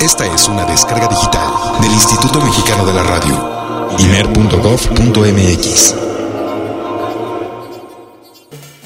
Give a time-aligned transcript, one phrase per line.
[0.00, 1.50] Esta es una descarga digital
[1.82, 3.88] del Instituto Mexicano de la Radio.
[3.98, 5.94] imer.gov.mx.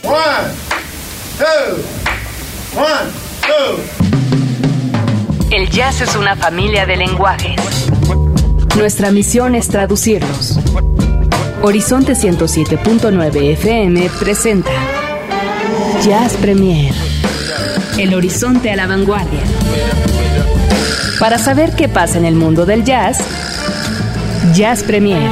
[0.02, 0.50] One,
[1.38, 1.76] two,
[2.76, 3.78] one, two.
[5.52, 7.60] El jazz es una familia de lenguajes.
[8.76, 10.58] Nuestra misión es traducirlos.
[11.62, 14.72] Horizonte 107.9 FM presenta
[16.02, 16.92] Jazz Premier.
[17.98, 19.42] El horizonte a la vanguardia.
[21.20, 23.18] Para saber qué pasa en el mundo del jazz,
[24.52, 25.30] Jazz Premier.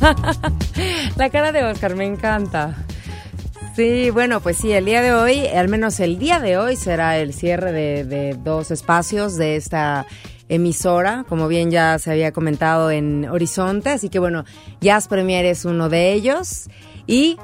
[1.16, 2.76] La cara de Oscar me encanta.
[3.74, 7.18] Sí, bueno, pues sí, el día de hoy, al menos el día de hoy, será
[7.18, 10.06] el cierre de, de dos espacios de esta
[10.48, 14.44] emisora, como bien ya se había comentado en Horizonte, así que bueno,
[14.80, 16.68] Jazz Premier es uno de ellos.
[17.06, 17.38] Y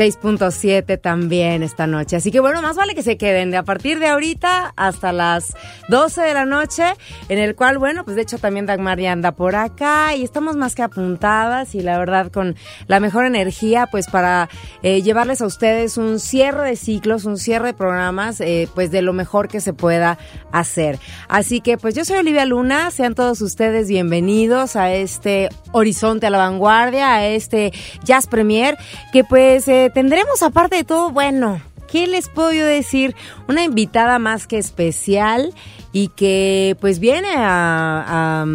[0.00, 2.16] 6.7 también esta noche.
[2.16, 5.54] Así que bueno, más vale que se queden de a partir de ahorita hasta las
[5.88, 6.84] 12 de la noche,
[7.28, 10.56] en el cual, bueno, pues de hecho también Dagmar ya anda por acá y estamos
[10.56, 12.56] más que apuntadas y la verdad con
[12.86, 14.48] la mejor energía, pues para
[14.82, 19.02] eh, llevarles a ustedes un cierre de ciclos, un cierre de programas, eh, pues de
[19.02, 20.16] lo mejor que se pueda
[20.50, 20.98] hacer.
[21.28, 26.30] Así que pues yo soy Olivia Luna, sean todos ustedes bienvenidos a este Horizonte a
[26.30, 27.70] la Vanguardia, a este
[28.02, 28.78] Jazz Premier,
[29.12, 29.68] que pues...
[29.68, 31.60] Eh, tendremos aparte de todo, bueno,
[31.90, 33.14] ¿qué les puedo yo decir?
[33.48, 35.52] Una invitada más que especial
[35.92, 38.46] y que pues viene a,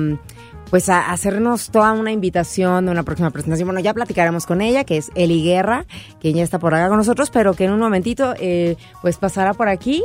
[0.70, 3.68] pues a hacernos toda una invitación de una próxima presentación.
[3.68, 5.86] Bueno, ya platicaremos con ella, que es Eli Guerra,
[6.20, 9.54] que ya está por acá con nosotros, pero que en un momentito eh, pues pasará
[9.54, 10.04] por aquí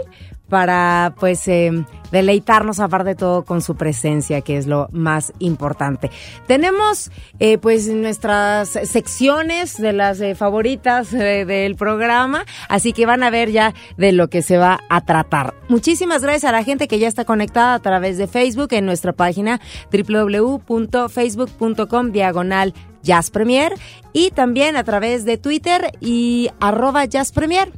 [0.51, 1.73] para pues eh,
[2.13, 6.11] deleitarnos aparte de todo con su presencia, que es lo más importante.
[6.47, 13.31] Tenemos eh, pues nuestras secciones de las eh, favoritas del programa, así que van a
[13.31, 15.55] ver ya de lo que se va a tratar.
[15.69, 19.15] Muchísimas gracias a la gente que ya está conectada a través de Facebook en nuestra
[19.15, 19.59] página
[19.93, 23.73] www.facebook.com diagonal Jazz Premier
[24.13, 27.73] y también a través de Twitter y arroba Jazz Premier.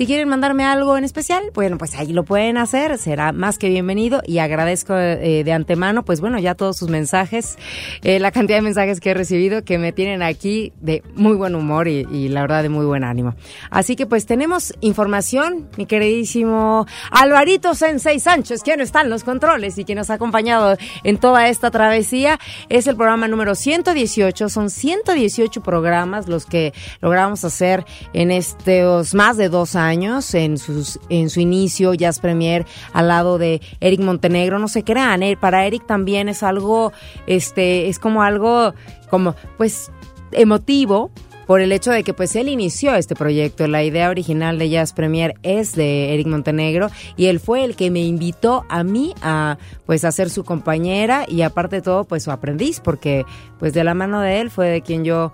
[0.00, 3.68] Si quieren mandarme algo en especial, bueno, pues ahí lo pueden hacer, será más que
[3.68, 7.58] bienvenido y agradezco eh, de antemano, pues bueno, ya todos sus mensajes,
[8.02, 11.54] eh, la cantidad de mensajes que he recibido que me tienen aquí de muy buen
[11.54, 13.34] humor y, la verdad de muy buen ánimo.
[13.70, 19.76] Así que pues tenemos información, mi queridísimo Alvarito Sensei Sánchez, quien está en los controles
[19.78, 24.70] y quien nos ha acompañado en toda esta travesía, es el programa número 118, son
[24.70, 31.30] 118 programas los que logramos hacer en estos más de dos años, en, sus, en
[31.30, 34.58] su inicio, Jazz Premier, al lado de Eric Montenegro.
[34.58, 36.92] No se crean, eh, para Eric también es algo,
[37.26, 38.74] este, es como algo,
[39.10, 39.90] como, pues,
[40.32, 41.10] emotivo
[41.50, 43.66] por el hecho de que pues él inició este proyecto.
[43.66, 47.90] La idea original de Jazz Premier es de Eric Montenegro y él fue el que
[47.90, 52.22] me invitó a mí a pues a ser su compañera y aparte de todo pues
[52.22, 53.24] su aprendiz porque
[53.58, 55.32] pues de la mano de él fue de quien yo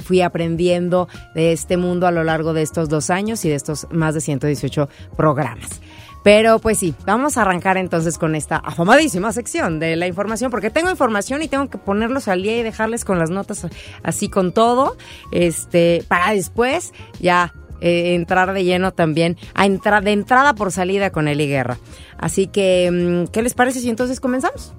[0.00, 3.86] fui aprendiendo de este mundo a lo largo de estos dos años y de estos
[3.90, 5.80] más de 118 programas.
[6.22, 10.70] Pero pues sí, vamos a arrancar entonces con esta afamadísima sección de la información, porque
[10.70, 13.66] tengo información y tengo que ponerlos al día y dejarles con las notas
[14.02, 14.96] así con todo,
[15.32, 21.10] este, para después ya eh, entrar de lleno también, a entrar de entrada por salida
[21.10, 21.78] con Eli Guerra.
[22.18, 24.74] Así que, mm, ¿qué les parece si entonces comenzamos?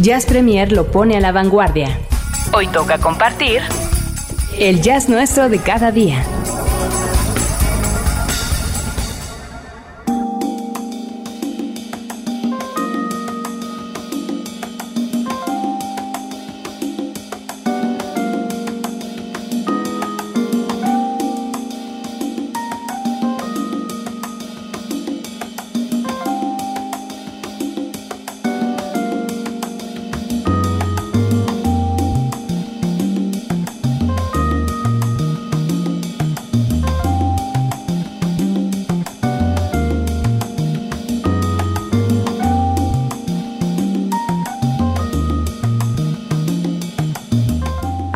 [0.00, 1.96] Jazz Premier lo pone a la vanguardia.
[2.54, 3.62] Hoy toca compartir
[4.58, 6.22] el jazz nuestro de cada día.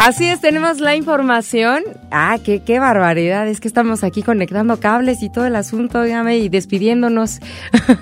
[0.06, 1.82] Así es, tenemos la información.
[2.12, 3.48] Ah, qué, barbaridad.
[3.48, 7.40] Es que estamos aquí conectando cables y todo el asunto, dígame, y despidiéndonos.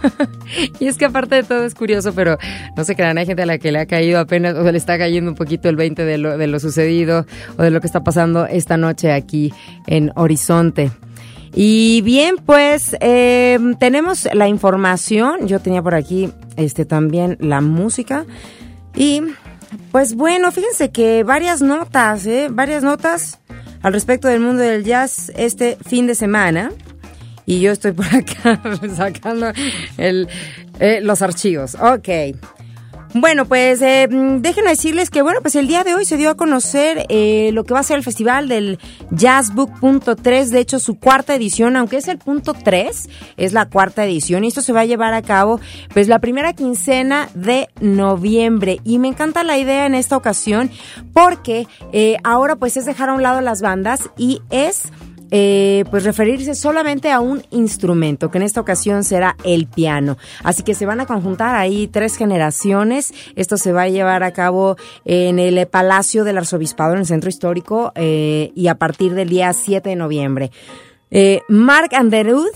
[0.80, 2.36] y es que aparte de todo es curioso, pero
[2.76, 4.98] no se crean, hay gente a la que le ha caído apenas, o le está
[4.98, 7.24] cayendo un poquito el 20 de lo, de lo sucedido
[7.56, 9.54] o de lo que está pasando esta noche aquí
[9.86, 10.90] en Horizonte.
[11.54, 15.48] Y bien, pues eh, tenemos la información.
[15.48, 16.28] Yo tenía por aquí
[16.58, 18.26] este también la música.
[18.94, 19.22] Y
[19.92, 22.48] Pues bueno, fíjense que varias notas, ¿eh?
[22.50, 23.38] Varias notas
[23.82, 26.72] al respecto del mundo del jazz este fin de semana.
[27.46, 28.60] Y yo estoy por acá
[28.96, 29.52] sacando
[29.98, 30.28] el,
[30.80, 31.74] eh, los archivos.
[31.74, 32.08] Ok.
[33.16, 36.34] Bueno, pues eh, déjenme decirles que, bueno, pues el día de hoy se dio a
[36.34, 38.80] conocer eh, lo que va a ser el festival del
[39.12, 44.42] Jazzbook.3, de hecho su cuarta edición, aunque es el punto 3, es la cuarta edición
[44.42, 45.60] y esto se va a llevar a cabo
[45.92, 48.80] pues la primera quincena de noviembre.
[48.82, 50.68] Y me encanta la idea en esta ocasión
[51.12, 54.90] porque eh, ahora pues es dejar a un lado las bandas y es
[55.36, 60.16] eh, pues referirse solamente a un instrumento, que en esta ocasión será el piano.
[60.44, 63.12] Así que se van a conjuntar ahí tres generaciones.
[63.34, 67.28] Esto se va a llevar a cabo en el Palacio del Arzobispado, en el Centro
[67.28, 70.52] Histórico, eh, y a partir del día 7 de noviembre.
[71.10, 72.46] Eh, Mark Anderud,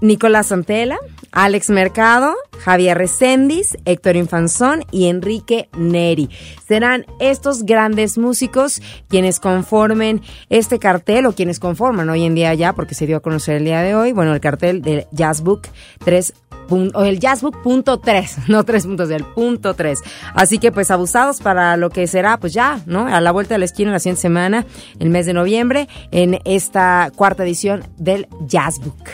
[0.00, 0.98] Nicolás Santela,
[1.32, 6.28] Alex Mercado, Javier Recendis, Héctor Infanzón y Enrique Neri.
[6.66, 12.72] Serán estos grandes músicos quienes conformen este cartel o quienes conforman hoy en día ya,
[12.72, 15.68] porque se dio a conocer el día de hoy, bueno, el cartel del Jazzbook
[16.04, 16.32] 3
[16.70, 20.00] o el Jazzbook punto 3, no 3 puntos, del punto 3.
[20.34, 23.06] Así que pues abusados para lo que será pues ya, ¿no?
[23.06, 24.66] A la vuelta de la esquina la siguiente semana,
[24.98, 29.10] el mes de noviembre, en esta cuarta edición del Jazzbook.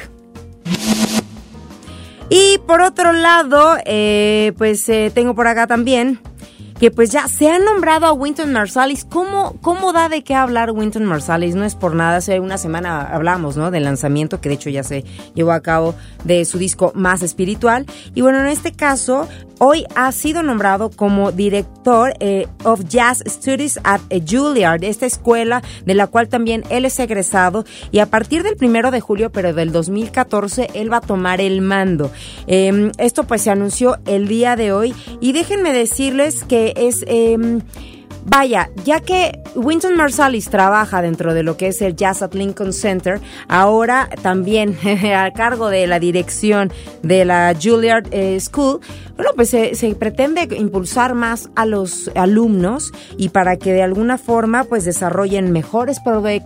[2.28, 6.20] Y por otro lado, eh, pues eh, tengo por acá también
[6.78, 9.04] que pues ya se ha nombrado a Winton Marsalis.
[9.04, 11.54] ¿Cómo, ¿Cómo da de qué hablar Winton Marsalis?
[11.54, 13.70] No es por nada, hace una semana hablamos, ¿no?
[13.70, 15.94] Del lanzamiento, que de hecho ya se llevó a cabo
[16.24, 17.86] de su disco más espiritual.
[18.14, 19.26] Y bueno, en este caso,
[19.58, 25.94] hoy ha sido nombrado como director eh, of Jazz Studies at Juilliard, esta escuela de
[25.94, 27.64] la cual también él es egresado.
[27.90, 31.60] Y a partir del primero de julio, pero del 2014, él va a tomar el
[31.60, 32.10] mando.
[32.46, 34.94] Em, esto pues se anunció el día de hoy.
[35.20, 37.04] Y déjenme decirles que es...
[37.06, 37.60] Em,
[38.26, 42.72] vaya, ya que Winton Marsalis trabaja dentro de lo que es el Jazz at Lincoln
[42.72, 44.76] Center, ahora también
[45.16, 48.80] a cargo de la dirección de la Juilliard eh, School,
[49.16, 54.64] bueno, pues se, pretende impulsar más a los alumnos y para que de alguna forma
[54.64, 56.00] pues desarrollen mejores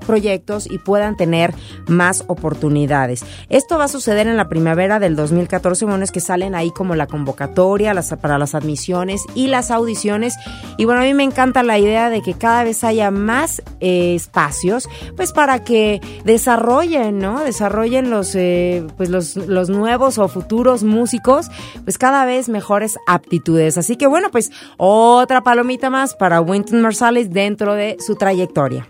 [0.07, 1.53] proyectos y puedan tener
[1.89, 3.25] más oportunidades.
[3.49, 6.95] Esto va a suceder en la primavera del 2014, bueno, es que salen ahí como
[6.95, 10.37] la convocatoria las, para las admisiones y las audiciones
[10.77, 14.15] y bueno, a mí me encanta la idea de que cada vez haya más eh,
[14.15, 17.41] espacios pues para que desarrollen, ¿no?
[17.41, 21.51] Desarrollen los, eh, pues los, los nuevos o futuros músicos
[21.85, 23.79] pues cada vez mejor mejores aptitudes.
[23.79, 28.87] Así que bueno, pues otra palomita más para Winton Marsalis dentro de su trayectoria.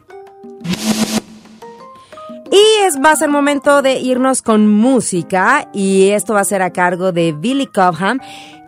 [2.53, 6.62] Y es, va a ser momento de irnos con música y esto va a ser
[6.62, 8.19] a cargo de Billy Cobham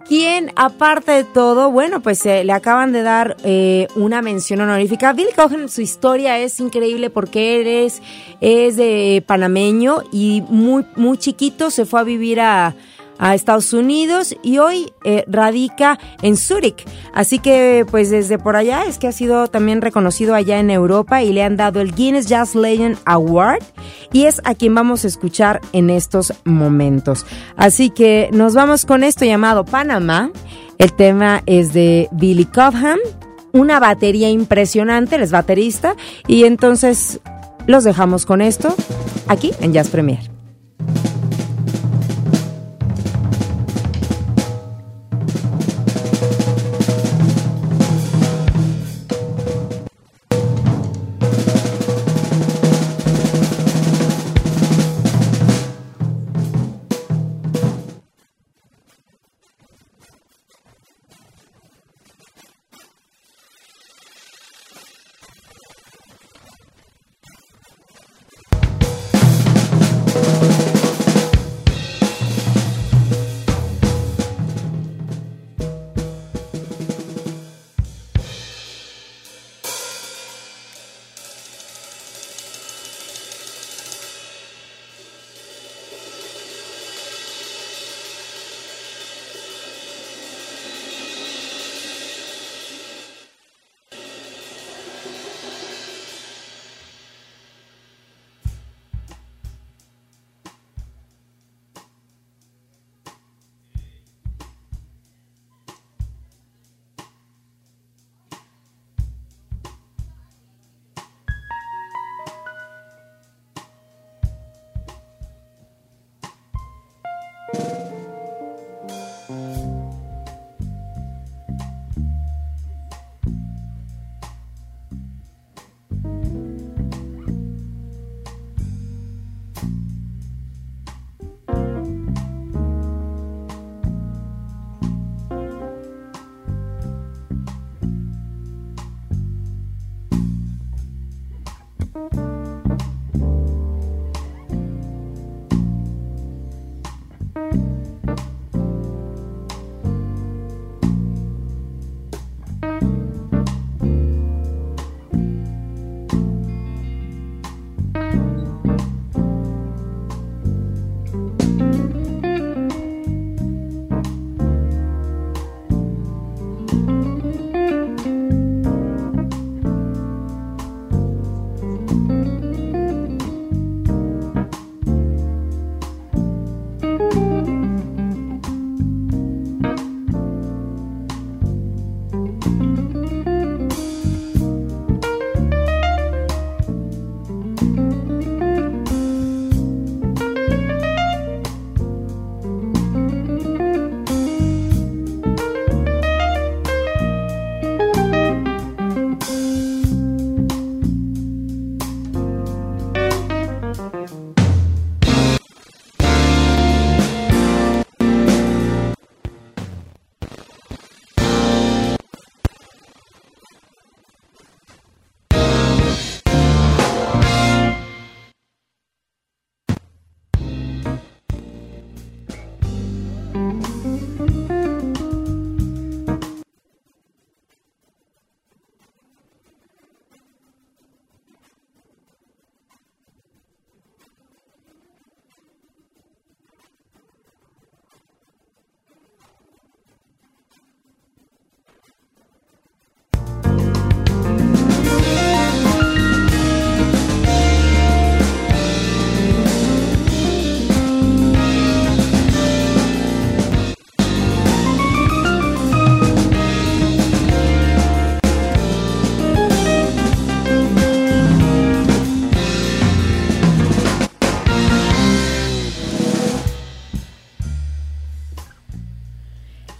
[0.08, 5.12] quien aparte de todo, bueno, pues eh, le acaban de dar eh, una mención honorífica.
[5.12, 8.02] Billy Cobham, su historia es increíble porque eres,
[8.40, 12.74] es de panameño y muy, muy chiquito se fue a vivir a,
[13.22, 16.84] a Estados Unidos y hoy eh, radica en Zurich.
[17.14, 21.22] Así que pues desde por allá es que ha sido también reconocido allá en Europa
[21.22, 23.62] y le han dado el Guinness Jazz Legend Award
[24.12, 27.24] y es a quien vamos a escuchar en estos momentos.
[27.56, 30.32] Así que nos vamos con esto llamado Panamá.
[30.78, 32.98] El tema es de Billy Cobham,
[33.52, 35.94] una batería impresionante, él es baterista
[36.26, 37.20] y entonces
[37.68, 38.74] los dejamos con esto
[39.28, 40.31] aquí en Jazz Premier.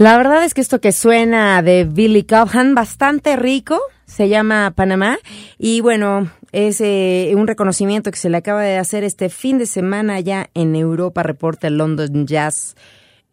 [0.02, 5.16] La verdad es que esto que suena de Billy Cobham, bastante rico, se llama Panamá
[5.59, 9.66] y bueno, es eh, un reconocimiento que se le acaba de hacer este fin de
[9.66, 12.75] semana ya en Europa, reporta el London Jazz.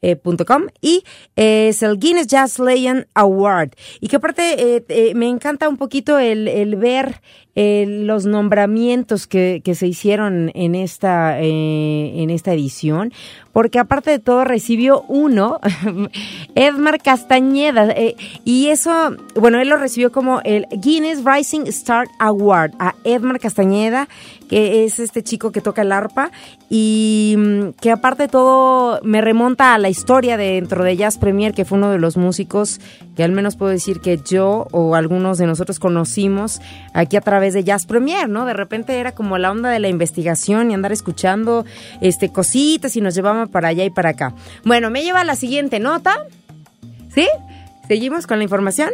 [0.02, 0.18] Eh,
[0.82, 1.04] y
[1.36, 3.72] es el Guinness Jazz Legend Award.
[4.00, 7.22] Y que aparte eh, me encanta un poquito el, el ver
[7.56, 13.12] los nombramientos que, que, se hicieron en esta en esta edición.
[13.52, 15.60] Porque aparte de todo recibió uno,
[16.56, 18.16] Edmar Castañeda, eh,
[18.46, 24.08] y eso, bueno, él lo recibió como el Guinness Rising Star Award a Edmar Castañeda,
[24.50, 26.32] que es este chico que toca el arpa
[26.70, 31.54] y mm, que aparte de todo me remonta a la historia dentro de Jazz Premier,
[31.54, 32.82] que fue uno de los músicos
[33.16, 36.62] que al menos puedo decir que yo o algunos de nosotros conocimos
[36.94, 38.46] aquí a través de Jazz Premier, ¿no?
[38.46, 41.66] De repente era como la onda de la investigación y andar escuchando
[42.02, 44.34] este cositas y nos llevaban para allá y para acá.
[44.66, 46.26] Bueno, me lleva a la siguiente nota.
[47.14, 47.28] ¿Sí?
[47.88, 48.92] Seguimos con la información.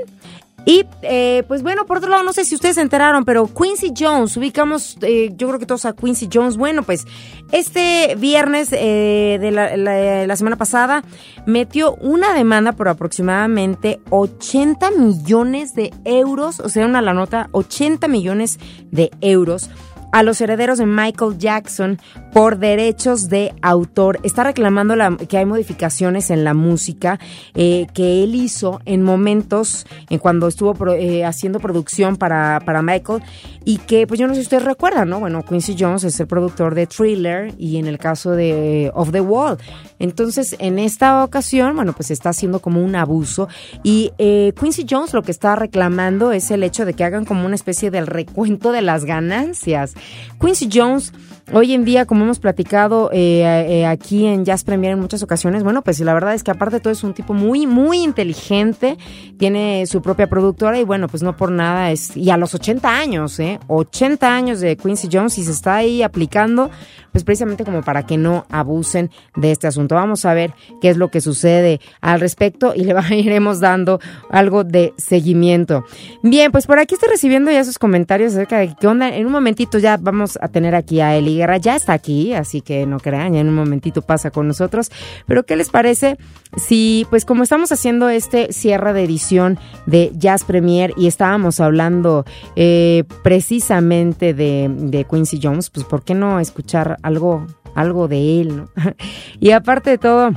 [0.66, 3.94] Y eh, pues bueno, por otro lado, no sé si ustedes se enteraron, pero Quincy
[3.96, 6.58] Jones, ubicamos, eh, yo creo que todos a Quincy Jones.
[6.58, 7.06] Bueno, pues
[7.52, 11.04] este viernes eh, de la, la, semana pasada
[11.46, 18.08] metió una demanda por aproximadamente 80 millones de euros, o sea, una la nota, 80
[18.08, 18.60] millones
[18.92, 19.70] de euros
[20.12, 22.00] a los herederos de Michael Jackson
[22.32, 24.20] por derechos de autor.
[24.24, 27.20] Está reclamando la, que hay modificaciones en la música
[27.54, 33.24] eh, que él hizo en momentos en cuando estuvo eh, haciendo producción para, para Michael
[33.66, 35.20] y que, pues yo no sé si ustedes recuerdan, ¿no?
[35.20, 39.22] Bueno, Quincy Jones es el productor de Thriller y en el caso de Of the
[39.22, 39.58] Wall.
[39.98, 43.48] Entonces, en esta ocasión, bueno, pues está haciendo como un abuso
[43.82, 47.46] y eh, Quincy Jones lo que está reclamando es el hecho de que hagan como
[47.46, 49.96] una especie del recuento de las ganancias.
[50.40, 51.12] Quincy Jones
[51.54, 55.64] Hoy en día, como hemos platicado eh, eh, aquí en Jazz Premier en muchas ocasiones,
[55.64, 58.98] bueno, pues la verdad es que aparte de todo es un tipo muy, muy inteligente,
[59.38, 62.90] tiene su propia productora y bueno, pues no por nada es, y a los 80
[62.90, 63.55] años, ¿eh?
[63.68, 66.70] 80 años de Quincy Jones y se está ahí aplicando,
[67.16, 69.96] pues precisamente como para que no abusen de este asunto.
[69.96, 74.66] Vamos a ver qué es lo que sucede al respecto y le iremos dando algo
[74.66, 75.86] de seguimiento.
[76.24, 79.16] Bien, pues por aquí estoy recibiendo ya sus comentarios acerca de qué onda.
[79.16, 82.60] En un momentito ya vamos a tener aquí a Eli Guerra ya está aquí, así
[82.60, 84.92] que no crean, ya en un momentito pasa con nosotros.
[85.26, 86.18] Pero ¿qué les parece
[86.58, 92.26] si, pues como estamos haciendo este cierre de edición de Jazz Premier y estábamos hablando
[92.58, 97.46] eh, precisamente de, Quincy Jones, pues ¿por qué no escuchar algo,
[97.76, 98.70] algo de él, ¿no?
[99.40, 100.32] y aparte de todo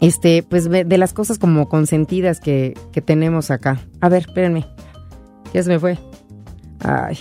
[0.00, 3.80] este, pues de las cosas como consentidas que, que, tenemos acá.
[4.00, 4.66] A ver, espérenme.
[5.54, 5.96] Ya se me fue.
[6.80, 7.18] Ay.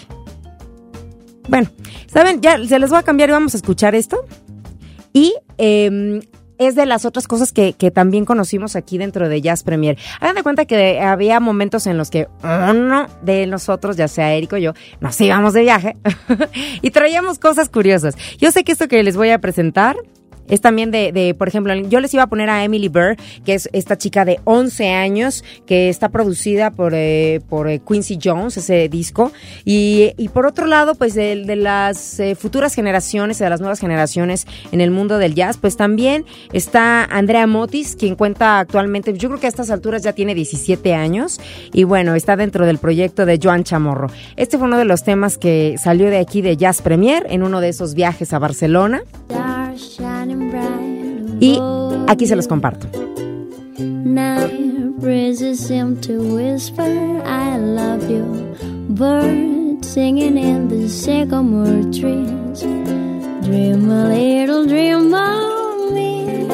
[1.47, 1.69] Bueno,
[2.07, 2.41] ¿saben?
[2.41, 4.25] Ya se les voy a cambiar y vamos a escuchar esto.
[5.13, 6.21] Y em,
[6.61, 9.97] es de las otras cosas que, que, también conocimos aquí dentro de Jazz Premier.
[10.19, 14.53] Hagan de cuenta que había momentos en los que uno de nosotros, ya sea Eric
[14.53, 15.97] o yo, nos íbamos de viaje
[16.81, 18.15] y traíamos cosas curiosas.
[18.37, 19.95] Yo sé que esto que les voy a presentar
[20.47, 23.53] es también de, de, por ejemplo, yo les iba a poner a Emily Burr, que
[23.53, 28.57] es esta chica de 11 años, que está producida por, eh, por eh, Quincy Jones,
[28.57, 29.31] ese disco.
[29.65, 33.79] Y, y por otro lado, pues de, de las eh, futuras generaciones, de las nuevas
[33.79, 39.29] generaciones en el mundo del jazz, pues también está Andrea Motis, quien cuenta actualmente, yo
[39.29, 41.39] creo que a estas alturas ya tiene 17 años.
[41.73, 44.07] Y bueno, está dentro del proyecto de Joan Chamorro.
[44.35, 47.61] Este fue uno de los temas que salió de aquí de Jazz Premier en uno
[47.61, 49.03] de esos viajes a Barcelona.
[51.39, 51.59] Y
[52.07, 52.87] aquí se los comparto.
[53.79, 54.51] Night
[54.99, 56.83] breezes seem to whisper,
[57.25, 58.55] I love you.
[58.89, 62.61] Birds singing in the sycamore trees.
[63.43, 66.47] Dream a little dream of me.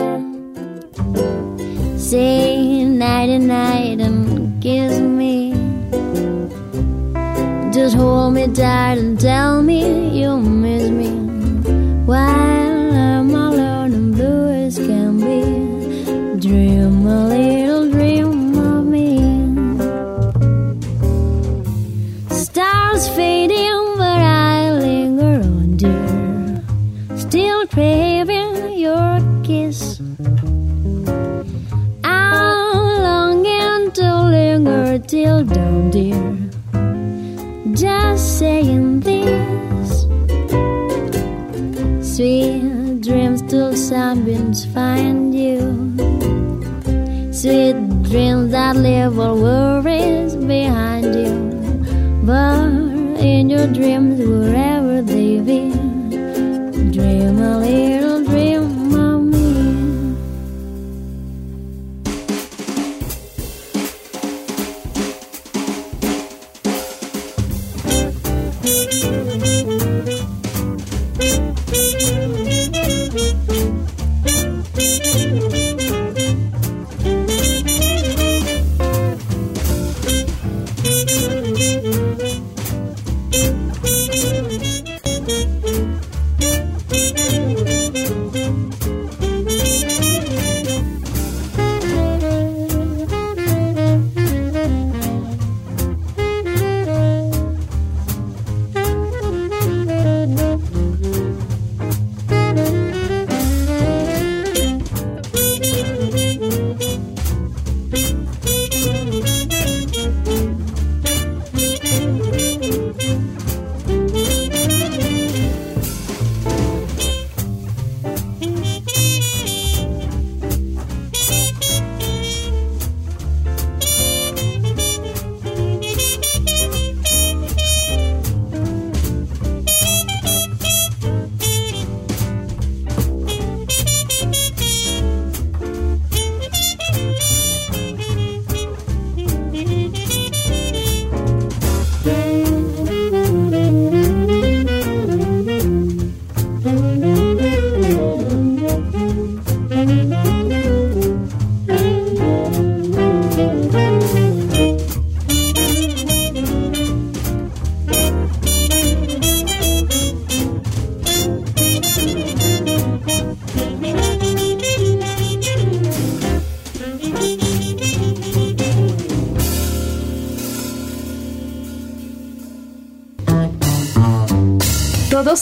[1.98, 5.54] Say nighty night and kiss me.
[7.74, 11.17] Just hold me tight and tell me you miss me.
[38.38, 40.06] Saying this.
[42.16, 45.60] Sweet dreams till sunbeams find you.
[47.34, 51.34] Sweet dreams that leave all worries behind you.
[52.24, 54.22] But in your dreams,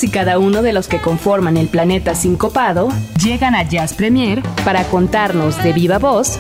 [0.04, 2.90] Y cada uno de los que conforman el planeta sincopado
[3.24, 6.38] llegan a Jazz Premier para contarnos de viva voz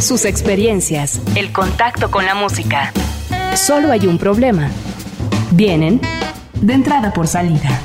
[0.00, 2.92] sus experiencias, el contacto con la música.
[3.56, 4.70] Solo hay un problema.
[5.52, 6.00] Vienen
[6.60, 7.80] de entrada por salida.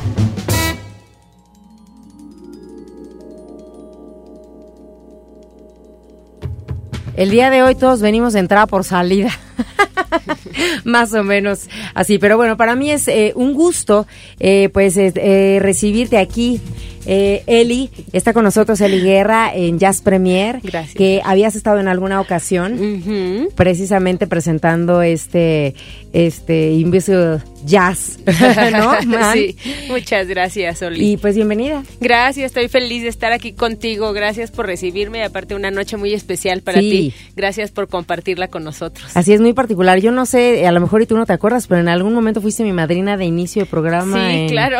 [7.16, 9.32] El día de hoy todos venimos de entrada por salida.
[10.84, 12.18] Más o menos así.
[12.18, 14.08] Pero bueno, para mí es eh, un gusto
[14.40, 16.62] eh, pues eh, recibirte aquí
[17.12, 20.60] eh, Eli, está con nosotros Eli Guerra en Jazz Premier.
[20.62, 20.94] Gracias.
[20.96, 25.74] Que habías estado en alguna ocasión precisamente presentando este,
[26.14, 28.20] este Invisible Jazz,
[28.72, 28.94] ¿no?
[29.34, 29.56] sí,
[29.90, 31.14] muchas gracias, Oli.
[31.14, 31.84] Y pues bienvenida.
[32.00, 34.14] Gracias, estoy feliz de estar aquí contigo.
[34.14, 35.24] Gracias por recibirme.
[35.24, 36.90] Aparte, una noche muy especial para Sí.
[36.90, 37.14] ti.
[37.36, 39.12] Gracias por compartirla con nosotros.
[39.16, 40.00] Así es muy particular.
[40.00, 42.40] Yo no sé, a lo mejor y tú no te acuerdas, pero en algún momento
[42.40, 44.30] fuiste mi madrina de inicio de programa.
[44.30, 44.78] Sí, en- claro.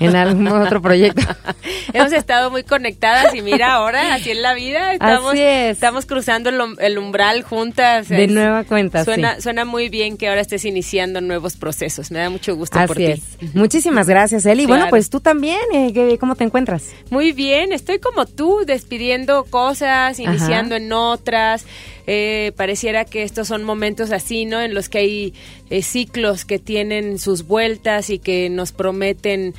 [0.00, 1.22] En algún otro proyecto.
[1.92, 4.92] Hemos estado muy conectadas y mira ahora, así es la vida.
[4.92, 5.72] Estamos, Así es.
[5.72, 8.08] estamos cruzando el, um- el umbral juntas.
[8.08, 9.42] De Es- nueva cuenta, Suena, sí.
[9.42, 12.10] suena muy bien que ahora estés iniciando nuevos procesos.
[12.10, 13.12] Me da mucho gusto por Así ti.
[13.12, 13.54] es.
[13.54, 14.66] Muchísimas gracias, Eli.
[14.66, 14.90] Bueno, Claro.
[14.90, 16.84] pues tú también, eh, ¿qué- ¿cómo te encuentras?
[17.10, 21.64] Muy bien, estoy como tú, despidiendo cosas, iniciando en otras.
[22.10, 24.62] Eh, pareciera que estos son momentos así, ¿no?
[24.62, 25.34] En los que hay
[25.70, 29.54] eh, ciclos que tienen sus vueltas y que nos prometen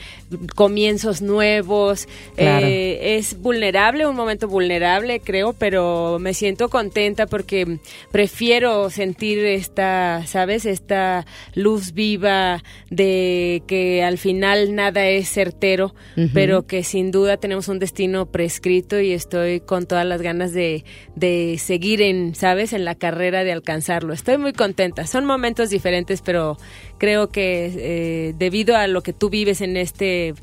[0.56, 2.08] comienzos nuevos.
[2.36, 2.66] Claro.
[2.66, 7.80] Eh, es vulnerable, un momento vulnerable, creo, pero me siento contenta porque
[8.12, 10.66] prefiero sentir esta, ¿sabes?
[10.66, 15.94] Esta luz viva de que al final nada es certero,
[16.34, 20.84] pero que sin duda tenemos un destino prescrito y estoy con todas las ganas de,
[21.16, 22.74] de seguir en, ¿sabes?
[22.74, 24.14] En la carrera de alcanzarlo.
[24.14, 25.08] Estoy muy contenta.
[25.08, 26.58] Son momentos diferentes, pero
[26.98, 30.34] creo que eh, debido a lo que tú vives en este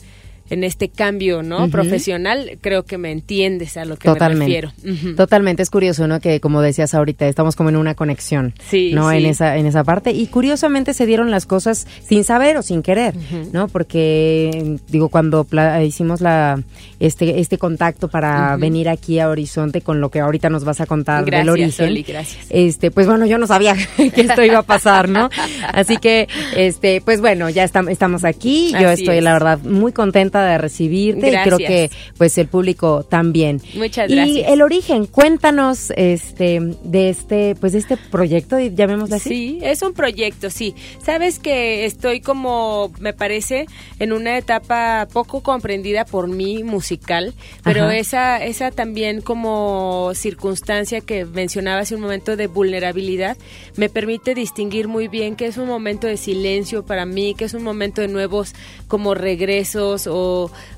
[0.50, 1.68] en este cambio, ¿no?
[1.70, 4.72] Profesional, creo que me entiendes a lo que Totalmente.
[4.82, 5.16] me refiero.
[5.16, 6.20] Totalmente, es curioso, ¿no?
[6.20, 9.10] Que como decías ahorita, estamos como en una conexión, Sí, ¿no?
[9.10, 9.16] sí.
[9.18, 12.82] En esa en esa parte y curiosamente se dieron las cosas sin saber o sin
[12.82, 13.14] querer,
[13.52, 13.68] ¿no?
[13.68, 15.46] Porque digo cuando
[15.84, 16.62] hicimos la
[17.00, 20.86] este este contacto para venir aquí a Horizonte con lo que ahorita nos vas a
[20.86, 21.86] contar del Gracias, origen.
[21.88, 22.46] Oli, gracias.
[22.50, 25.28] Este, pues bueno, yo no sabía que esto iba a pasar, ¿no?
[25.72, 28.72] Así que este, pues bueno, ya estam- estamos aquí.
[28.80, 29.24] Yo Así estoy es.
[29.24, 33.60] la verdad muy contenta de recibirte y creo que pues el público también.
[33.74, 34.48] Muchas Y gracias.
[34.52, 39.28] el origen, cuéntanos este de este pues de este proyecto, llamémoslo así.
[39.28, 40.74] Sí, es un proyecto, sí.
[41.02, 43.66] Sabes que estoy como, me parece,
[43.98, 47.96] en una etapa poco comprendida por mí musical, pero Ajá.
[47.96, 53.36] esa, esa también como circunstancia que mencionaba hace un momento de vulnerabilidad,
[53.76, 57.54] me permite distinguir muy bien que es un momento de silencio para mí, que es
[57.54, 58.54] un momento de nuevos
[58.88, 60.25] como regresos o,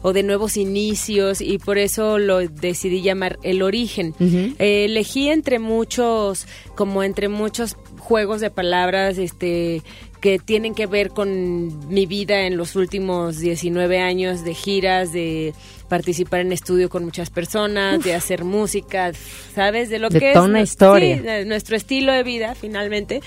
[0.03, 4.15] o de nuevos inicios y por eso lo decidí llamar el origen.
[4.21, 9.83] Eh, elegí entre muchos, como entre muchos juegos de palabras, este
[10.21, 15.55] que tienen que ver con mi vida en los últimos 19 años de giras, de
[15.89, 19.13] participar en estudio con muchas personas, de hacer música,
[19.55, 19.89] ¿sabes?
[19.89, 21.17] De lo De que toda es una historia.
[21.17, 23.23] sí, nuestro estilo de vida finalmente.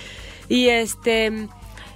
[0.49, 1.47] Y este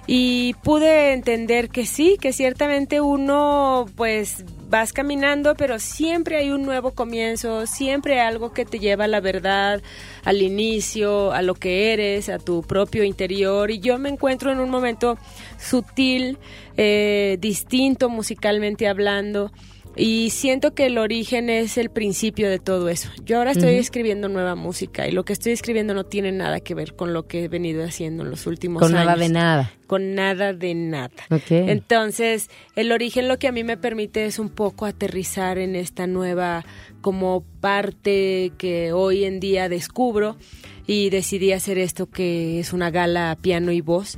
[0.06, 6.62] y pude entender que sí, que ciertamente uno pues vas caminando, pero siempre hay un
[6.62, 9.82] nuevo comienzo, siempre algo que te lleva a la verdad,
[10.24, 13.70] al inicio, a lo que eres, a tu propio interior.
[13.70, 15.18] Y yo me encuentro en un momento
[15.58, 16.38] sutil,
[16.76, 19.50] eh, distinto musicalmente hablando.
[19.96, 23.08] Y siento que el origen es el principio de todo eso.
[23.24, 26.74] Yo ahora estoy escribiendo nueva música y lo que estoy escribiendo no tiene nada que
[26.74, 29.06] ver con lo que he venido haciendo en los últimos Con años.
[29.06, 29.72] nada de nada.
[29.86, 31.10] Con nada de nada.
[31.48, 36.06] Entonces, el origen lo que a mí me permite es un poco aterrizar en esta
[36.06, 36.64] nueva
[37.00, 40.36] como parte que hoy en día descubro
[40.86, 44.14] y decidí hacer esto que es una gala a piano y voz.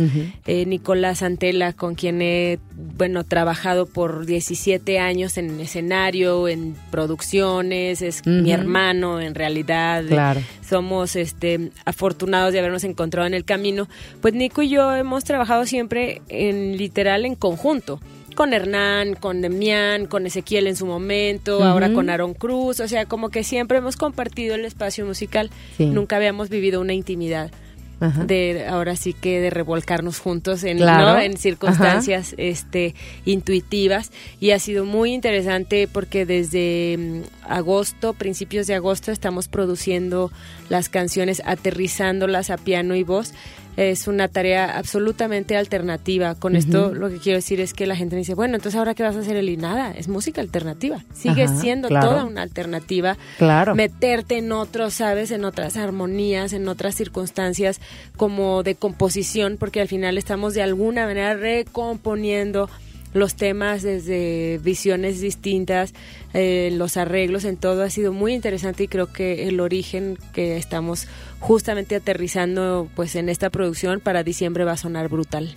[0.46, 8.02] Eh, Nicolás Antela, con quien he bueno trabajado por 17 años en escenario, en producciones,
[8.02, 10.04] es mi hermano en realidad.
[10.06, 10.40] Claro.
[10.66, 13.88] Somos este afortunados de habernos encontrado en el camino.
[14.20, 18.00] Pues Nico y yo hemos trabajado siempre en literal en conjunto.
[18.38, 23.04] Con Hernán, con Demián, con Ezequiel en su momento, ahora con Aaron Cruz, o sea,
[23.04, 25.50] como que siempre hemos compartido el espacio musical.
[25.76, 25.86] Sí.
[25.86, 27.50] Nunca habíamos vivido una intimidad
[27.98, 28.22] Ajá.
[28.22, 31.14] de ahora sí que de revolcarnos juntos en, Claro.
[31.14, 31.20] ¿no?
[31.20, 38.74] en circunstancias este intuitivas y ha sido muy interesante porque desde mm, agosto, principios de
[38.74, 40.30] agosto estamos produciendo
[40.68, 43.32] las canciones, aterrizándolas a piano y voz.
[43.78, 46.34] Es una tarea absolutamente alternativa.
[46.34, 48.92] Con esto lo que quiero decir es que la gente me dice, bueno, entonces ahora
[48.94, 49.56] qué vas a hacer, Eli?
[49.56, 51.04] Nada, es música alternativa.
[51.14, 53.16] Sigue siendo toda una alternativa.
[53.38, 53.76] Claro.
[53.76, 55.30] Meterte en otros, ¿sabes?
[55.30, 57.80] En otras armonías, en otras circunstancias
[58.16, 62.68] como de composición, porque al final estamos de alguna manera recomponiendo
[63.14, 65.94] los temas desde visiones distintas,
[66.34, 70.56] eh, los arreglos en todo ha sido muy interesante y creo que el origen que
[70.56, 71.06] estamos
[71.40, 75.54] justamente aterrizando pues en esta producción para diciembre va a sonar brutal.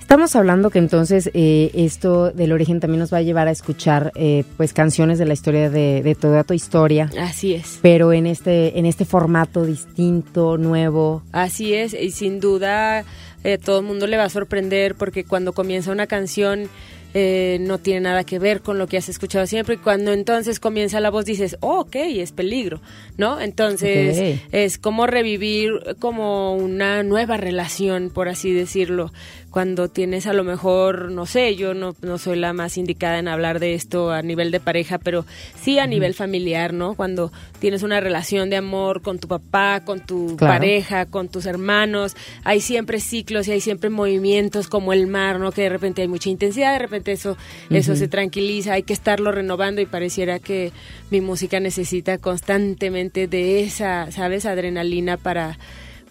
[0.00, 4.10] Estamos hablando que entonces eh, esto del origen también nos va a llevar a escuchar
[4.16, 7.08] eh, pues canciones de la historia de, de, toda tu historia.
[7.20, 7.78] Así es.
[7.80, 11.22] Pero en este en este formato distinto, nuevo.
[11.30, 13.04] Así es y sin duda
[13.44, 16.68] eh, todo el mundo le va a sorprender porque cuando comienza una canción
[17.14, 20.60] eh, no tiene nada que ver con lo que has escuchado siempre y cuando entonces
[20.60, 22.80] comienza la voz dices, oh, ok, es peligro,
[23.16, 23.40] ¿no?
[23.40, 29.12] Entonces es como revivir como una nueva relación, por así decirlo
[29.52, 33.28] cuando tienes a lo mejor, no sé, yo no, no soy la más indicada en
[33.28, 35.26] hablar de esto a nivel de pareja, pero
[35.60, 36.94] sí a nivel familiar, ¿no?
[36.94, 42.16] Cuando tienes una relación de amor con tu papá, con tu pareja, con tus hermanos,
[42.44, 45.52] hay siempre ciclos y hay siempre movimientos como el mar, ¿no?
[45.52, 47.36] Que de repente hay mucha intensidad, de repente eso,
[47.70, 50.70] eso se tranquiliza, hay que estarlo renovando y pareciera que
[51.10, 54.46] mi música necesita constantemente de esa, ¿sabes?
[54.46, 55.58] Adrenalina para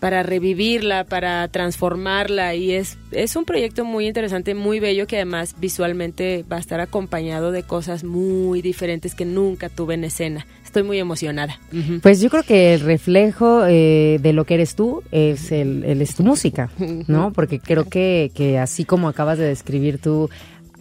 [0.02, 5.54] para revivirla, para transformarla y es, es un proyecto muy interesante, muy bello que además
[5.60, 10.48] visualmente va a estar acompañado de cosas muy diferentes que nunca tuve en escena.
[10.66, 11.60] Estoy muy emocionada.
[12.02, 16.16] Pues yo creo que el reflejo eh, de lo que eres tú es, el, es
[16.16, 16.72] tu música,
[17.08, 17.32] ¿no?
[17.32, 20.32] Porque creo que, que así como acabas de describir tú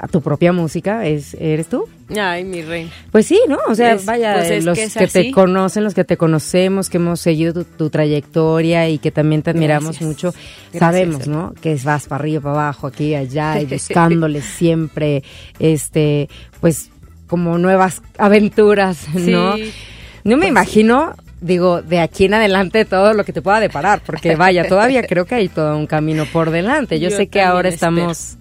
[0.00, 1.86] a tu propia música, es eres tú.
[2.18, 2.90] Ay, mi reina.
[3.12, 3.58] Pues sí, ¿no?
[3.68, 7.64] O sea, vaya, pues los que, te conocen, los que te conocemos, que hemos seguido
[7.64, 10.32] tu, trayectoria y que también te admiramos mucho,
[10.72, 11.52] sabemos, ¿no?
[11.60, 15.22] Que vas para arriba, para abajo, aquí, allá, y buscándole siempre,
[15.58, 16.30] este,
[16.62, 16.90] pues,
[17.26, 19.56] como nuevas aventuras, ¿no?
[19.56, 24.02] No me pues imagino digo, de aquí en adelante todo lo que te pueda deparar,
[24.04, 27.00] porque vaya, todavía creo que hay todo un camino por delante.
[27.00, 28.36] Yo, sé que ahora estamos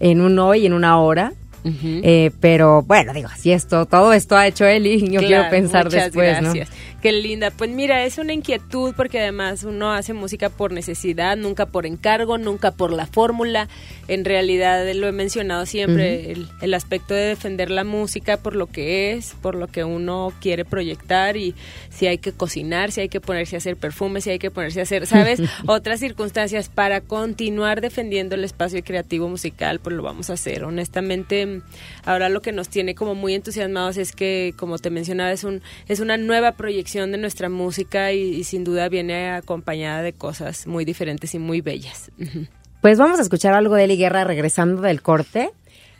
[0.00, 1.32] en un hoy, en una hora.
[1.62, 5.90] Eh, pero bueno, digo, así esto, todo esto ha hecho él y yo quiero pensar
[5.90, 6.70] después, gracias.
[7.00, 7.50] Qué linda.
[7.50, 12.36] Pues mira, es una inquietud porque además uno hace música por necesidad, nunca por encargo,
[12.36, 13.68] nunca por la fórmula.
[14.06, 19.12] En realidad lo he mencionado siempre, el, aspecto de defender la música por lo que
[19.12, 21.54] es, por lo que uno quiere proyectar y
[21.88, 24.80] si hay que cocinar, si hay que ponerse a hacer perfumes, si hay que ponerse
[24.80, 25.40] a hacer, ¿sabes?
[25.66, 30.64] Otras circunstancias para continuar defendiendo el espacio creativo musical, pues lo vamos a hacer.
[30.64, 31.62] Honestamente,
[32.04, 35.62] ahora lo que nos tiene como muy entusiasmados es que, como te mencionaba, es, un,
[35.88, 40.84] es una nueva proyección de nuestra música y, sin duda viene acompañada de cosas muy
[40.84, 42.10] diferentes y muy bellas.
[42.80, 45.50] Pues vamos a escuchar algo de Eli Guerra regresando del corte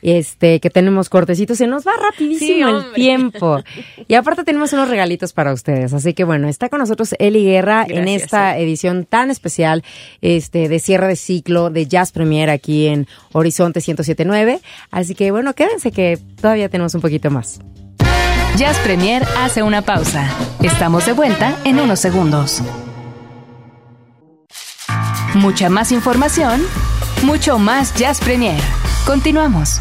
[0.03, 3.63] este, que tenemos cortecitos, se nos va rapidísimo el tiempo.
[4.09, 5.93] Y aparte tenemos unos regalitos para ustedes.
[5.93, 9.85] Así que bueno, está con nosotros Eli Guerra en esta edición tan especial
[10.21, 14.61] este, de cierre de ciclo de Jazz Premier aquí en Horizonte 1079.
[14.91, 17.61] Así que bueno, quédense que todavía tenemos un poquito más.
[18.61, 20.29] Jazz Premier hace una pausa.
[20.63, 22.61] Estamos de vuelta en unos segundos.
[25.33, 26.61] Mucha más información,
[27.23, 28.61] mucho más Jazz Premier.
[29.07, 29.81] Continuamos.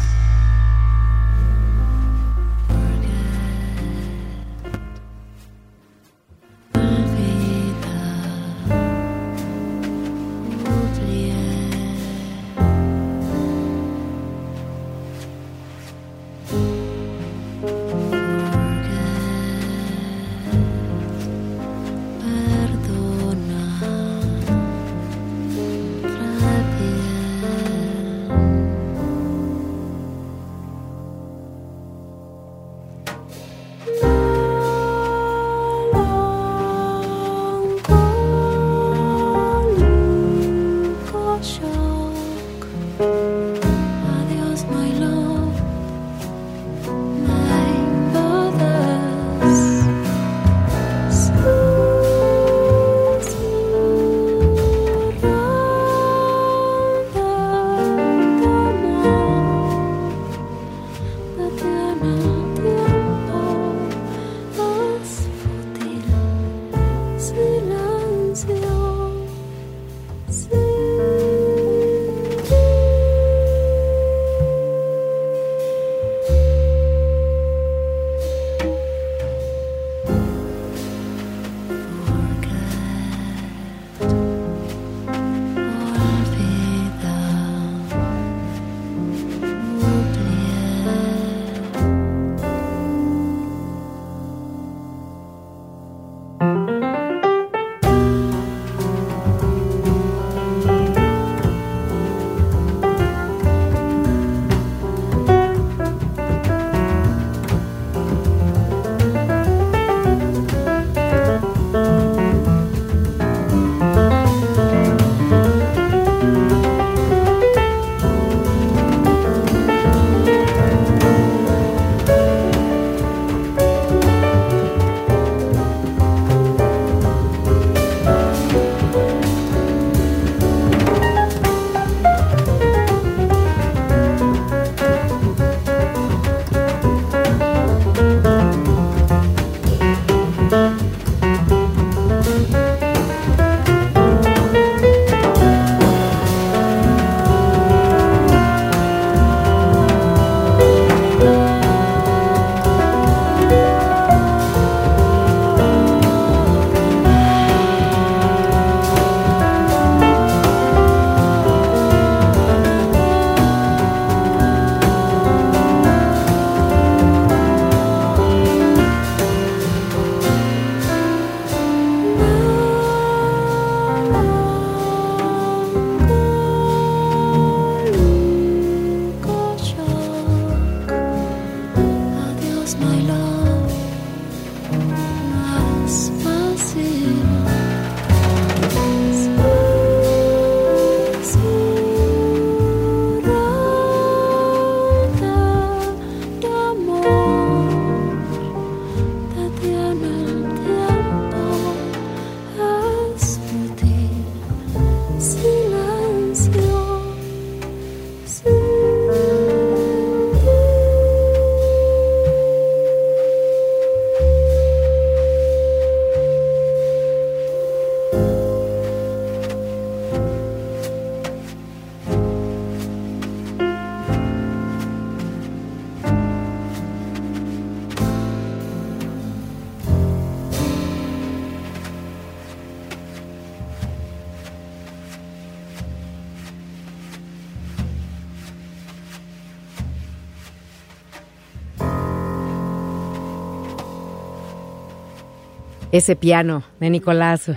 [245.92, 247.50] Ese piano de Nicolás.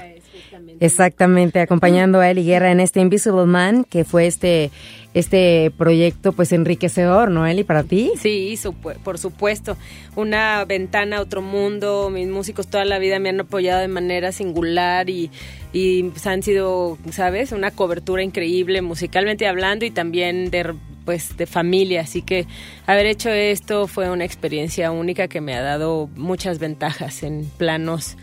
[0.80, 4.72] Exactamente, acompañando a Eli Guerra en este Invisible Man, que fue este
[5.14, 8.12] este proyecto pues enriquecedor, ¿no, Eli, para ti?
[8.20, 8.58] Sí,
[9.04, 9.78] por supuesto.
[10.16, 12.10] Una ventana a otro mundo.
[12.10, 15.30] Mis músicos toda la vida me han apoyado de manera singular y,
[15.72, 17.52] y pues, han sido, ¿sabes?
[17.52, 20.74] Una cobertura increíble musicalmente hablando y también de
[21.06, 22.46] pues de familia, así que
[22.86, 28.18] haber hecho esto fue una experiencia única que me ha dado muchas ventajas en planos,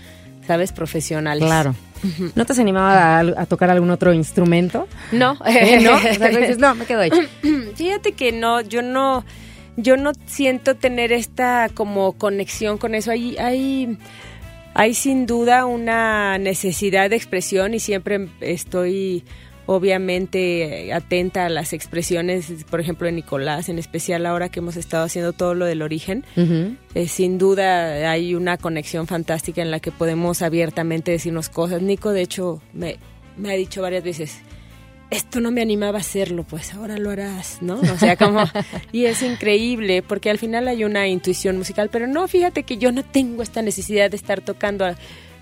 [0.46, 1.44] sabes, profesionales.
[1.44, 1.74] Claro.
[2.34, 4.88] ¿No te has animado a, tocar algún otro instrumento?
[5.12, 5.34] No,
[5.82, 6.00] no,
[6.58, 7.02] no, me quedo.
[7.74, 9.24] Fíjate que no, yo no,
[9.76, 13.10] yo no siento tener esta como conexión con eso.
[13.10, 13.98] Hay, hay,
[14.74, 19.24] hay sin duda una necesidad de expresión y siempre estoy
[19.72, 25.04] obviamente atenta a las expresiones, por ejemplo, de Nicolás, en especial ahora que hemos estado
[25.04, 26.24] haciendo todo lo del origen.
[26.96, 31.82] Eh, sin duda hay una conexión fantástica en la que podemos abiertamente decirnos cosas.
[31.82, 32.96] Nico, de hecho, me,
[33.36, 34.38] me ha dicho varias veces,
[35.08, 37.78] esto no me animaba a hacerlo, pues ahora lo harás, ¿no?
[37.78, 38.42] O sea, como,
[38.90, 42.90] y es increíble, porque al final hay una intuición musical, pero no, fíjate que yo
[42.90, 44.84] no tengo esta necesidad de estar tocando,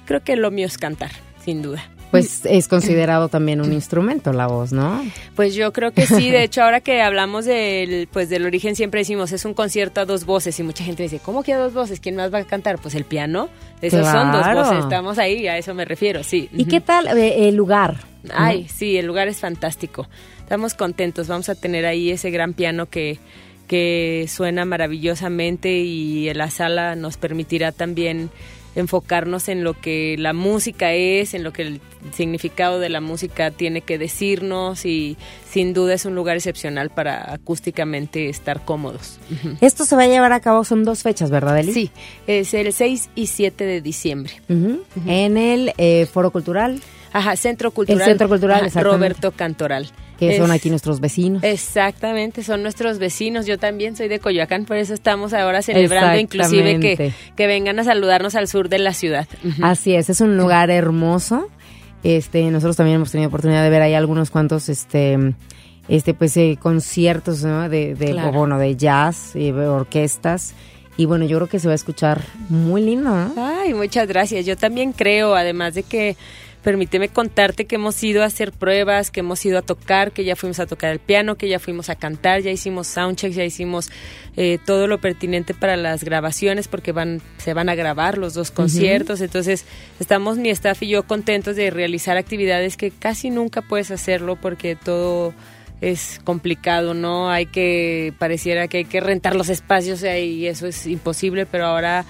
[0.05, 1.13] creo que lo mío es cantar,
[1.43, 1.91] sin duda.
[2.11, 5.03] Pues es considerado también un instrumento la voz, ¿no?
[5.35, 6.31] Pues yo creo que sí.
[6.31, 10.05] De hecho, ahora que hablamos del, pues del origen, siempre decimos es un concierto a
[10.07, 12.01] dos voces y mucha gente dice, ¿cómo que a dos voces?
[12.01, 12.79] ¿Quién más va a cantar?
[12.79, 13.49] Pues el piano.
[13.81, 14.79] Esos son dos voces.
[14.85, 16.49] Estamos ahí, a eso me refiero, sí.
[16.53, 17.97] ¿Y qué tal eh, el lugar?
[18.31, 20.09] Ay, sí, el lugar es fantástico.
[20.41, 21.29] Estamos contentos.
[21.29, 23.19] Vamos a tener ahí ese gran piano que
[23.69, 28.31] que suena maravillosamente y la sala nos permitirá también
[28.81, 31.81] enfocarnos en lo que la música es, en lo que el
[32.13, 35.17] significado de la música tiene que decirnos y
[35.49, 39.19] sin duda es un lugar excepcional para acústicamente estar cómodos.
[39.61, 41.73] Esto se va a llevar a cabo, son dos fechas, ¿verdad, Eli?
[41.73, 41.91] Sí,
[42.27, 44.33] es el 6 y 7 de diciembre.
[45.07, 46.81] En el eh, Foro Cultural.
[47.13, 48.01] Ajá, Centro Cultural.
[48.01, 51.43] El Centro Cultural, Roberto Cantoral que son aquí nuestros vecinos.
[51.45, 53.47] Exactamente, son nuestros vecinos.
[53.47, 57.85] Yo también soy de Coyoacán, por eso estamos ahora celebrando inclusive que, que vengan a
[57.85, 59.29] saludarnos al sur de la ciudad.
[59.63, 61.49] Así es, es un lugar hermoso.
[62.03, 65.35] Este, nosotros también hemos tenido oportunidad de ver ahí algunos cuantos este
[65.89, 70.55] este pues eh, conciertos de, de bueno, de jazz y orquestas
[70.99, 73.15] y bueno, yo creo que se va a escuchar muy lindo.
[73.37, 74.45] Ay, muchas gracias.
[74.45, 76.17] Yo también creo, además de que
[76.63, 80.37] permíteme contarte que hemos ido a hacer pruebas, que hemos ido a tocar, que ya
[80.37, 83.91] fuimos a tocar el piano, que ya fuimos a cantar, ya hicimos soundchecks, ya hicimos
[84.37, 88.51] eh, todo lo pertinente para las grabaciones porque van se van a grabar los dos
[88.51, 89.65] conciertos, entonces
[90.01, 94.77] estamos mi staff y yo contentos de realizar actividades que casi nunca puedes hacerlo porque
[94.77, 95.33] todo
[95.81, 97.31] es complicado, ¿no?
[97.31, 102.05] Hay que, pareciera que hay que rentar los espacios y eso es imposible, pero ahora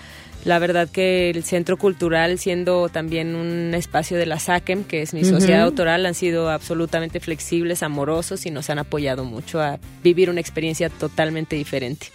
[0.48, 5.12] la verdad que el Centro Cultural, siendo también un espacio de la SACEM, que es
[5.12, 10.30] mi sociedad autoral, han sido absolutamente flexibles, amorosos y nos han apoyado mucho a vivir
[10.30, 12.06] una experiencia totalmente diferente.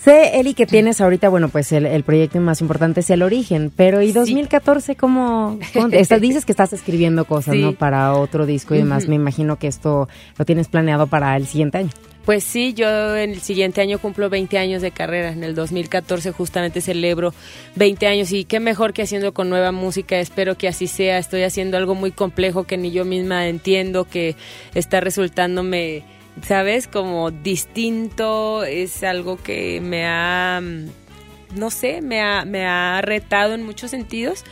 [0.00, 4.00] Sé, Eli, que tienes ahorita, bueno, pues el, proyecto más importante es el origen, pero
[4.00, 5.58] ¿y 2014 cómo,
[6.20, 7.72] dices que estás escribiendo cosas, ¿no?
[7.72, 9.08] Para otro disco y demás.
[9.08, 10.08] Me imagino que esto
[10.38, 11.90] lo tienes planeado para el siguiente año.
[12.26, 15.30] Pues sí, yo en el siguiente año cumplo 20 años de carrera.
[15.30, 17.32] En el 2014 justamente celebro
[17.76, 20.18] 20 años y qué mejor que haciendo con nueva música.
[20.18, 21.18] Espero que así sea.
[21.18, 24.34] Estoy haciendo algo muy complejo que ni yo misma entiendo, que
[24.74, 26.02] está resultándome
[26.42, 26.88] ¿sabes?
[26.88, 33.54] Como distinto, es algo que me ha, mm, no sé, me ha, me ha retado
[33.54, 34.44] en muchos sentidos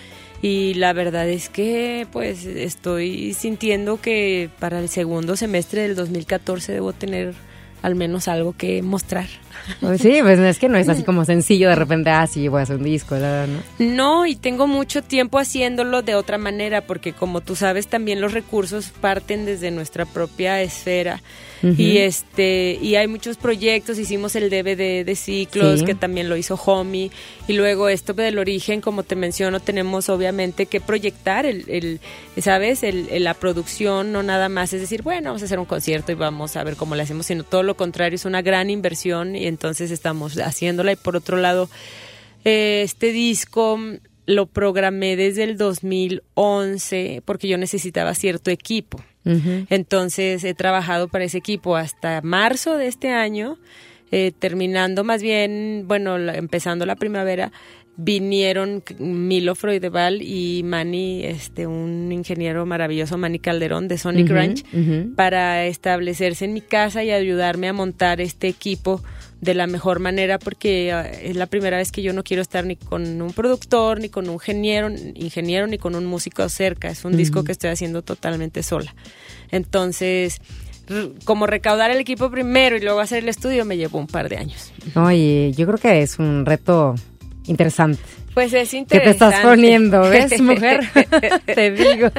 [0.42, 6.72] y la verdad es que pues estoy sintiendo que para el segundo semestre del 2014
[6.72, 7.34] debo tener
[7.84, 9.26] al menos algo que mostrar.
[9.80, 12.60] Pues sí, pues es que no es así como sencillo de repente, ah, sí, voy
[12.60, 13.46] a hacer un disco, ¿no?
[13.78, 18.32] No, y tengo mucho tiempo haciéndolo de otra manera, porque como tú sabes, también los
[18.32, 21.20] recursos parten desde nuestra propia esfera.
[21.72, 26.56] Y este y hay muchos proyectos hicimos el DVD de ciclos que también lo hizo
[26.56, 27.10] Homie
[27.48, 32.00] y luego esto del origen como te menciono tenemos obviamente que proyectar el, el
[32.42, 36.12] sabes el, la producción no nada más es decir bueno vamos a hacer un concierto
[36.12, 39.34] y vamos a ver cómo lo hacemos sino todo lo contrario es una gran inversión
[39.44, 40.92] y entonces estamos haciéndola.
[40.92, 41.68] Y por otro lado
[42.44, 43.78] eh, este disco
[44.26, 49.02] lo programé desde el 2011 porque yo necesitaba cierto equipo.
[49.26, 53.56] Entonces he trabajado para ese equipo hasta marzo de este año,
[54.12, 57.50] eh, terminando más bien, bueno, empezando la primavera,
[57.96, 64.64] vinieron Milo Freudeval y Manny, este, un ingeniero maravilloso, Manny Calderón de Sonic Ranch,
[65.16, 69.02] para establecerse en mi casa y ayudarme a montar este equipo
[69.40, 72.64] de la mejor manera porque ah, es la primera vez que yo no quiero estar
[72.64, 76.88] ni con un productor, ni con un ingeniero, ingeniero ni con un músico cerca.
[76.88, 78.94] Es un disco que estoy haciendo totalmente sola.
[79.50, 80.40] Entonces,
[81.24, 84.36] como recaudar el equipo primero y luego hacer el estudio me llevó un par de
[84.36, 84.72] años.
[84.94, 86.94] Oye, yo creo que es un reto
[87.46, 88.00] interesante.
[88.34, 88.98] Pues es interesante.
[88.98, 90.80] Que te estás poniendo, ¿ves, mujer?
[91.46, 92.10] te digo.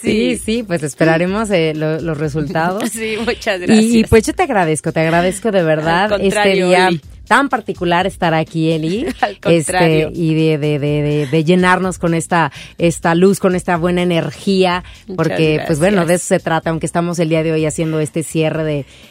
[0.00, 2.90] Sí, sí, pues esperaremos eh, los resultados.
[3.02, 3.84] Sí, muchas gracias.
[3.84, 6.90] Y, pues yo te agradezco, te agradezco de verdad este día
[7.26, 9.06] tan particular estar aquí, Eli.
[9.46, 14.84] Este, y de, de, de, de, llenarnos con esta, esta luz, con esta buena energía,
[15.16, 18.22] porque pues bueno, de eso se trata, aunque estamos el día de hoy haciendo este
[18.22, 18.64] cierre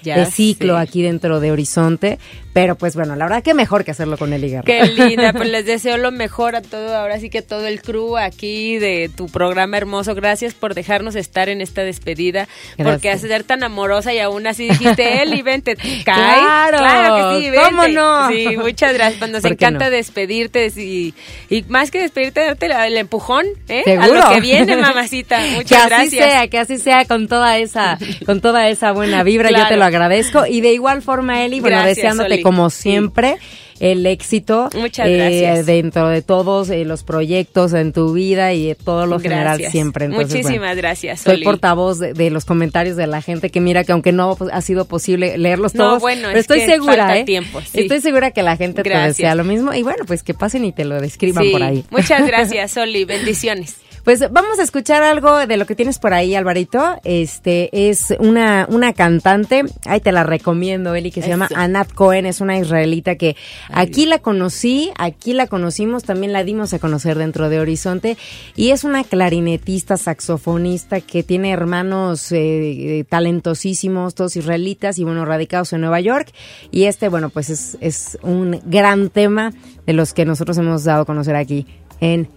[0.04, 2.20] de, ciclo aquí dentro de Horizonte,
[2.54, 4.64] pero pues bueno, la verdad que mejor que hacerlo con Eli Guerra.
[4.64, 8.18] Qué linda, pues les deseo lo mejor a todo, ahora sí que todo el crew
[8.18, 10.16] aquí de tu programa hermoso.
[10.16, 12.48] Gracias por dejarnos estar en esta despedida,
[12.78, 16.04] porque hace ser tan amorosa y aún así dijiste, Eli, vente, cae.
[16.04, 17.66] Claro, claro que sí, vente.
[17.66, 18.30] ¿Cómo no?
[18.30, 19.30] Sí, muchas gracias.
[19.30, 21.14] Nos encanta despedirte y,
[21.50, 23.98] y, más que despedirte, darte el empujón ¿eh?
[23.98, 25.40] a lo que viene, mamacita.
[25.56, 29.50] Muchas que así sea, que así sea con toda esa, con toda esa buena vibra.
[29.52, 30.46] Yo te lo agradezco.
[30.46, 33.38] Y de igual forma, Eli, bueno, deseándote como siempre
[33.82, 34.70] el éxito
[35.04, 39.60] eh, dentro de todos eh, los proyectos en tu vida y de todo lo general
[39.72, 40.08] siempre.
[40.08, 41.22] Muchísimas gracias.
[41.22, 44.86] Soy portavoz de, los comentarios de la gente que mira que aunque no ha sido
[44.86, 47.24] posible leerlos todos, bueno, pero estoy segura, ¿eh?
[47.24, 50.64] Tiempo, Estoy segura que la gente te desea lo mismo y bueno, pues que pasen
[50.64, 51.84] y te lo describan por ahí.
[51.90, 53.06] Muchas gracias, Soli.
[53.06, 53.78] Bendiciones.
[54.04, 57.00] Pues vamos a escuchar algo de lo que tienes por ahí, Alvarito.
[57.04, 62.26] Este es una, una cantante, ahí te la recomiendo, Eli, que se llama Anat Cohen,
[62.26, 63.36] es una israelita que
[63.70, 68.18] aquí la conocí, aquí la conocimos, también la dimos a conocer dentro de Horizonte,
[68.56, 75.26] y es una clarinetista, saxofonista que tiene hermanos eh, eh, talentosísimos, todos israelitas y bueno,
[75.26, 76.32] radicados en Nueva York.
[76.72, 79.54] Y este, bueno, pues es, es un gran tema
[79.86, 81.68] de los que nosotros hemos dado a conocer aquí
[82.00, 82.28] en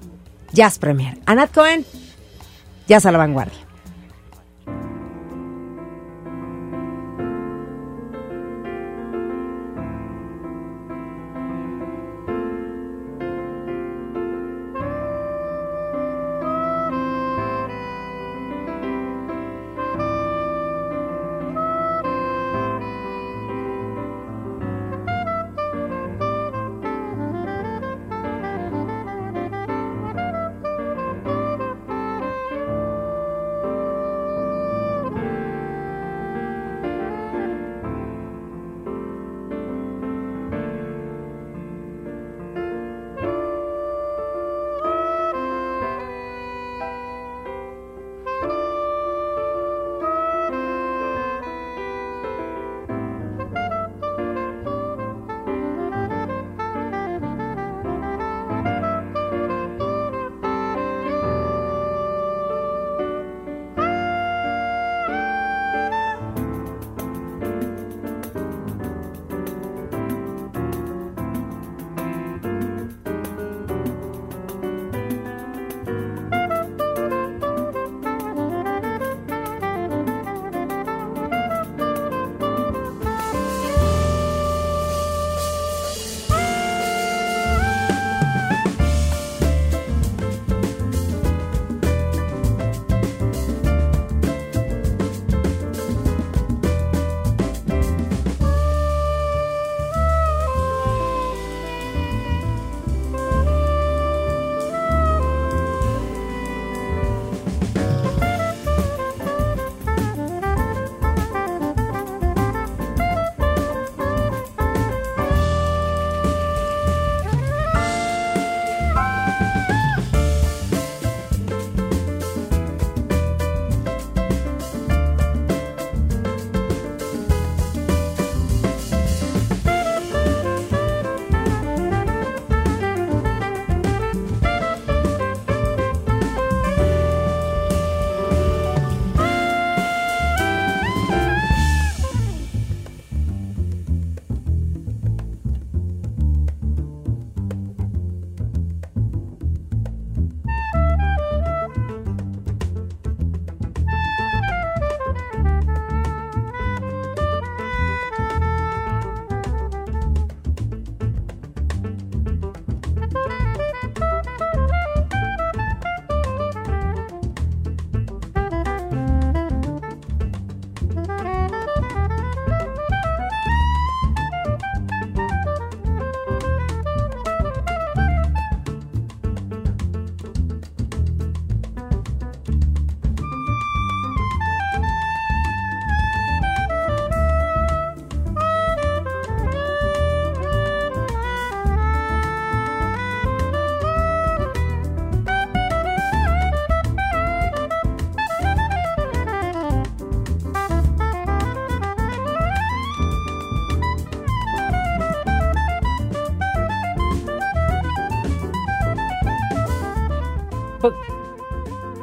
[0.55, 1.19] Jazz Premier.
[1.27, 1.85] Anat Cohen,
[2.87, 3.59] Jazz a la vanguardia.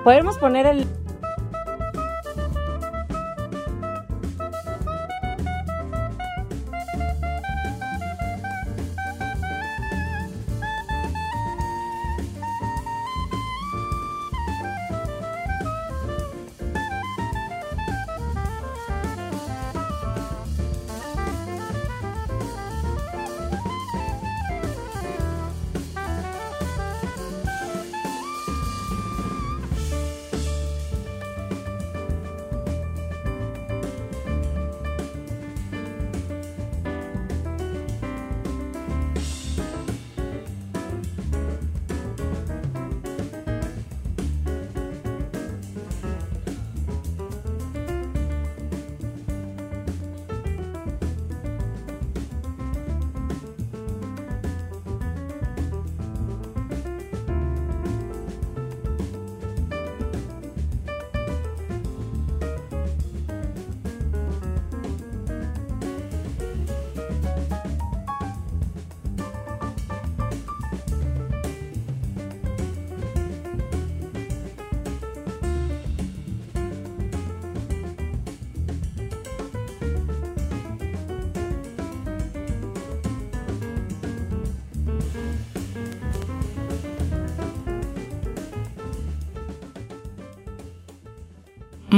[0.03, 0.87] Podemos poner el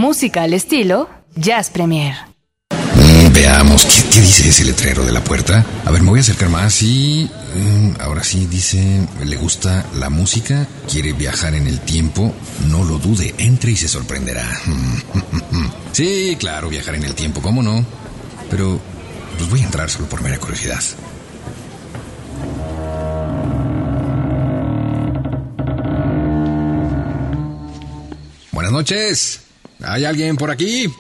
[0.04, 2.14] Música al estilo Jazz Premier.
[2.74, 5.66] Mm, veamos, ¿qué, dice ese letrero de la puerta?
[5.86, 7.32] A ver, me voy a acercar más y...
[7.56, 12.34] Mm, ahora sí, dice, le gusta la música, quiere viajar en el tiempo,
[12.68, 14.46] no lo dude, entre y se sorprenderá.
[15.94, 17.86] sí, claro, viajar en el tiempo, ¿cómo no?
[18.50, 18.82] Pero,
[19.38, 20.84] pues voy a entrar solo por mera curiosidad.
[28.52, 29.43] Buenas noches.
[29.84, 30.94] ¿Hay alguien por aquí?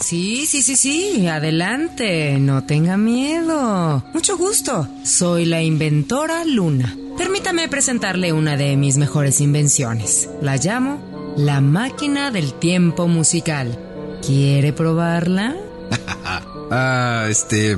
[0.00, 4.04] Sí, sí, sí, sí, adelante, no tenga miedo.
[4.12, 4.88] Mucho gusto.
[5.04, 6.96] Soy la inventora Luna.
[7.16, 10.28] Permítame presentarle una de mis mejores invenciones.
[10.40, 13.78] La llamo la máquina del tiempo musical.
[14.26, 15.54] ¿Quiere probarla?
[16.70, 17.76] ah, este...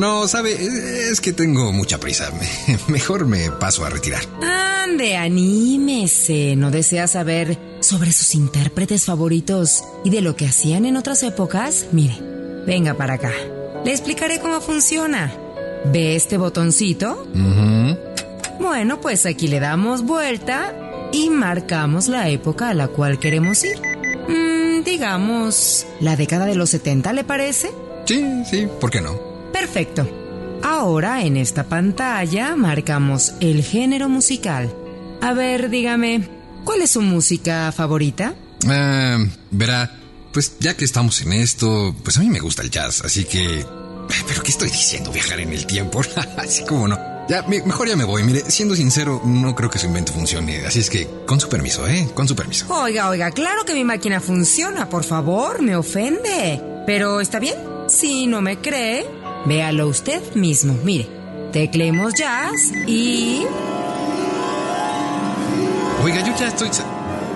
[0.00, 0.56] No, sabe,
[1.10, 2.30] es que tengo mucha prisa.
[2.88, 4.22] Mejor me paso a retirar.
[4.42, 6.56] Ande, anímese.
[6.56, 11.88] ¿No desea saber sobre sus intérpretes favoritos y de lo que hacían en otras épocas?
[11.92, 12.16] Mire,
[12.66, 13.30] venga para acá.
[13.84, 15.34] Le explicaré cómo funciona.
[15.92, 17.28] ¿Ve este botoncito?
[18.58, 23.78] Bueno, pues aquí le damos vuelta y marcamos la época a la cual queremos ir.
[24.28, 27.70] Mm, digamos, la década de los 70, ¿le parece?
[28.06, 29.29] Sí, sí, ¿por qué no?
[29.60, 30.08] Perfecto.
[30.62, 34.74] Ahora en esta pantalla marcamos el género musical.
[35.22, 36.28] A ver, dígame,
[36.64, 38.34] ¿Cuál es su música favorita?
[38.68, 39.90] Eh, verá,
[40.32, 43.64] pues ya que estamos en esto, pues a mí me gusta el jazz, así que...
[44.26, 45.12] ¿Pero qué estoy diciendo?
[45.12, 46.00] Viajar en el tiempo.
[46.36, 46.98] así como no.
[47.28, 48.24] Ya, mejor ya me voy.
[48.24, 50.66] Mire, siendo sincero, no creo que su invento funcione.
[50.66, 52.08] Así es que, con su permiso, ¿eh?
[52.12, 52.66] Con su permiso.
[52.74, 56.60] Oiga, oiga, claro que mi máquina funciona, por favor, me ofende.
[56.86, 57.54] Pero, ¿está bien?
[57.88, 59.06] Si no me cree,
[59.46, 60.76] véalo usted mismo.
[60.84, 61.08] Mire,
[61.52, 63.42] tecleemos jazz y...
[66.02, 66.68] Oiga, yo ya estoy...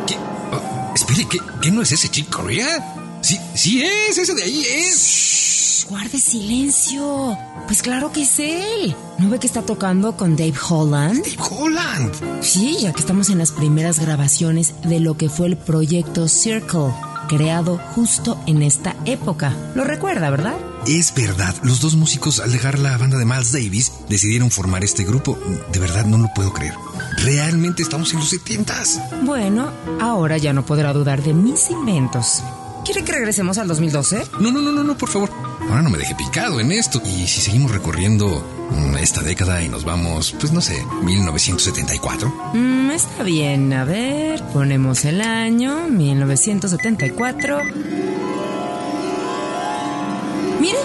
[0.06, 0.16] ¿Qué?
[0.52, 1.26] Oh, espere,
[1.60, 2.94] ¿qué, no es ese chico Corea?
[3.20, 5.86] Sí, sí es, ese de ahí es.
[5.88, 7.38] guarde silencio.
[7.66, 8.94] Pues claro que es él.
[9.18, 11.24] ¿No ve que está tocando con Dave Holland?
[11.24, 12.42] Dave Holland.
[12.42, 16.92] Sí, ya que estamos en las primeras grabaciones de lo que fue el proyecto Circle,
[17.28, 19.54] creado justo en esta época.
[19.74, 20.56] Lo recuerda, ¿verdad?
[20.86, 25.04] Es verdad, los dos músicos al dejar la banda de Miles Davis decidieron formar este
[25.04, 25.38] grupo.
[25.72, 26.74] De verdad no lo puedo creer.
[27.22, 29.00] Realmente estamos en los setentas.
[29.22, 32.42] Bueno, ahora ya no podrá dudar de mis inventos.
[32.84, 34.24] ¿Quiere que regresemos al 2012?
[34.40, 35.30] No, no, no, no, no, por favor.
[35.62, 37.00] Ahora no me deje picado en esto.
[37.06, 42.52] Y si seguimos recorriendo mm, esta década y nos vamos, pues no sé, 1974.
[42.52, 47.58] Mm, está bien, a ver, ponemos el año 1974.
[50.64, 50.78] Mire,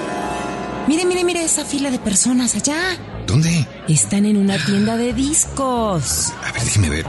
[0.90, 2.98] mire, mire, mire esa fila de personas allá.
[3.26, 3.66] ¿Dónde?
[3.88, 6.34] Están en una tienda de discos.
[6.44, 7.06] A ver, déjeme ver.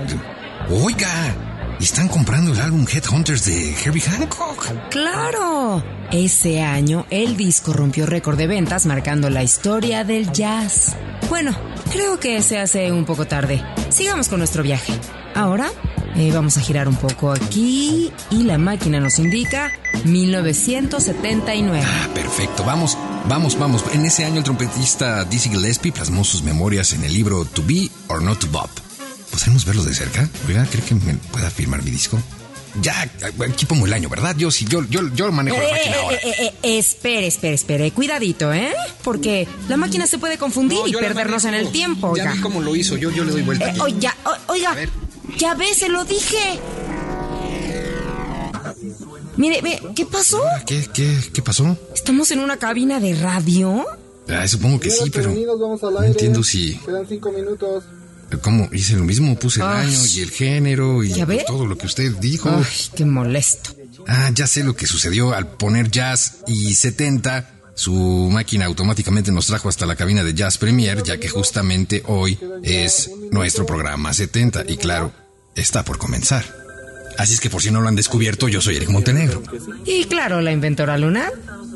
[0.70, 1.34] Oiga,
[1.80, 4.88] están comprando el álbum Headhunters de Herbie Hancock.
[4.88, 5.82] Claro.
[6.12, 10.94] Ese año el disco rompió récord de ventas marcando la historia del jazz.
[11.28, 11.50] Bueno,
[11.90, 13.64] creo que se hace un poco tarde.
[13.88, 14.92] Sigamos con nuestro viaje.
[15.34, 15.72] Ahora
[16.16, 19.70] eh, vamos a girar un poco aquí y la máquina nos indica
[20.04, 21.82] 1979.
[21.86, 22.64] Ah, perfecto.
[22.64, 22.96] Vamos,
[23.28, 23.84] vamos, vamos.
[23.92, 27.88] En ese año el trompetista Dizzy Gillespie plasmó sus memorias en el libro To Be
[28.08, 28.70] or Not to Bob.
[29.30, 30.28] ¿Podemos verlo de cerca?
[30.46, 32.18] ¿Cree que me pueda firmar mi disco?
[32.80, 33.00] ya,
[33.48, 34.36] aquí pongo el año, ¿verdad?
[34.36, 36.18] Yo sí, yo, yo, yo manejo la Eh, máquina eh, ahora.
[36.22, 37.90] eh, espere, espere, espere.
[37.90, 38.72] Cuidadito, ¿eh?
[39.02, 42.34] Porque la máquina se puede confundir No, y la perdernos en el tiempo, Ya oiga.
[42.34, 44.14] vi cómo lo hizo, yo, yo le doy vuelta oiga,
[44.46, 44.88] oiga, A ver.
[45.38, 46.60] Ya ve, se lo dije.
[49.36, 50.42] Mire, ve, ¿qué pasó?
[50.66, 51.78] ¿Qué, qué, qué pasó?
[51.94, 53.86] ¿Estamos en una cabina de radio?
[54.28, 56.76] Ah, supongo que sí, pero Prevenidos, vamos al no entiendo si...
[56.76, 57.84] Quedan cinco minutos.
[58.42, 58.68] ¿Cómo?
[58.72, 59.88] Hice lo mismo, puse el Ay.
[59.88, 61.12] año y el género y
[61.46, 62.48] todo lo que usted dijo.
[62.48, 62.64] Ay,
[62.94, 63.74] qué molesto.
[64.06, 67.59] Ah, ya sé lo que sucedió al poner jazz y 70.
[67.80, 72.38] Su máquina automáticamente nos trajo hasta la cabina de Jazz Premier, ya que justamente hoy
[72.62, 75.12] es nuestro programa 70 y claro,
[75.54, 76.44] está por comenzar.
[77.16, 79.42] Así es que por si no lo han descubierto, yo soy Eric Montenegro.
[79.86, 81.32] Y claro, la inventora Luna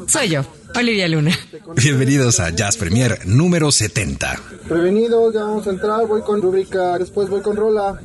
[0.07, 0.45] soy yo,
[0.75, 1.39] Olivia Luna.
[1.75, 4.43] Bienvenidos a Jazz Premier número 70.
[4.69, 6.07] Prevenidos, ya vamos a entrar.
[6.07, 6.99] Voy con rúbrica.
[6.99, 7.99] Después voy con rola.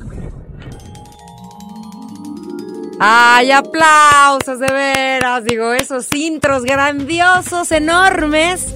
[3.02, 8.74] Ay, aplausos de veras, digo, esos intros grandiosos, enormes,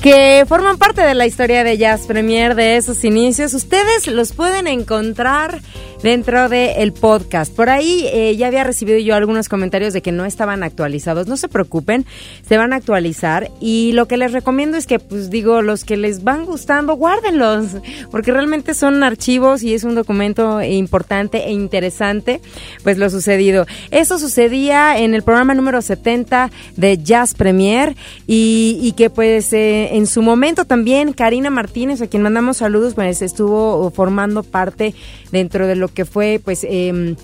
[0.00, 3.52] que forman parte de la historia de Jazz Premier de esos inicios.
[3.52, 5.60] Ustedes los pueden encontrar
[6.02, 7.54] dentro del podcast.
[7.54, 11.26] Por ahí eh, ya había recibido yo algunos comentarios de que no estaban actualizados.
[11.26, 12.06] No se preocupen,
[12.46, 13.50] se van a actualizar.
[13.60, 17.76] Y lo que les recomiendo es que, pues digo, los que les van gustando, guárdenlos,
[18.10, 22.40] porque realmente son archivos y es un documento importante e interesante,
[22.82, 23.66] pues lo sucedido.
[23.90, 29.96] Eso sucedía en el programa número 70 de Jazz Premier y, y que pues eh,
[29.96, 34.94] en su momento también Karina Martínez, a quien mandamos saludos, pues estuvo formando parte
[35.36, 37.14] dentro de lo que fue pues eh,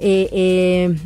[0.00, 0.96] eh, eh,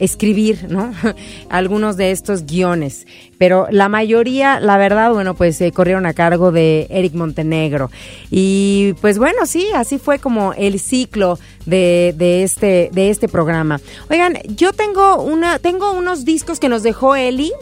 [0.00, 0.92] escribir, ¿no?
[1.48, 3.06] Algunos de estos guiones.
[3.38, 7.90] Pero la mayoría, la verdad, bueno, pues corrieron a cargo de Eric Montenegro.
[8.28, 13.80] Y pues bueno, sí, así fue como el ciclo de, de este, de este programa.
[14.10, 17.52] Oigan, yo tengo una, tengo unos discos que nos dejó Eli.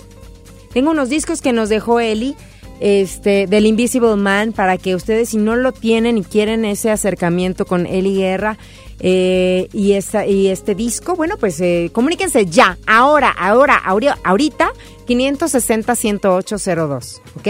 [0.72, 2.34] Tengo unos discos que nos dejó Eli
[2.80, 7.66] este, del Invisible Man para que ustedes, si no lo tienen y quieren ese acercamiento
[7.66, 8.56] con Eli Guerra
[9.00, 14.70] eh, y, esta, y este disco, bueno, pues eh, comuníquense ya, ahora, ahora, ahori- ahorita,
[15.06, 17.48] 560-10802, ¿ok?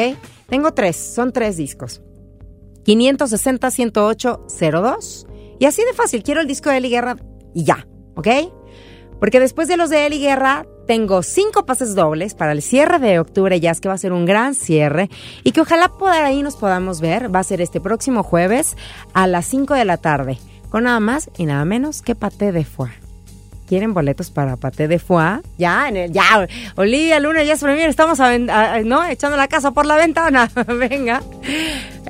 [0.49, 2.03] Tengo tres, son tres discos.
[2.87, 5.27] 560-10802
[5.61, 7.17] y así de fácil, quiero el disco de Eli Guerra
[7.55, 8.29] y ya, ¿ok?
[9.21, 13.21] Porque después de los de Eli Guerra, tengo cinco pases dobles para el cierre de
[13.21, 15.11] octubre Jazz, que va a ser un gran cierre
[15.45, 15.93] y que ojalá
[16.25, 17.33] ahí nos podamos ver.
[17.33, 18.75] Va a ser este próximo jueves
[19.13, 20.39] a las 5 de la tarde,
[20.71, 22.91] con nada más y nada menos que Paté de Foie.
[23.69, 25.41] ¿Quieren boletos para Paté de Foie?
[25.59, 28.19] Ya, en el- ya, Olivia Luna, Jazz Premier, estamos
[28.87, 29.05] ¿no?
[29.05, 30.51] echando la casa por la ventana.
[30.67, 31.23] Venga.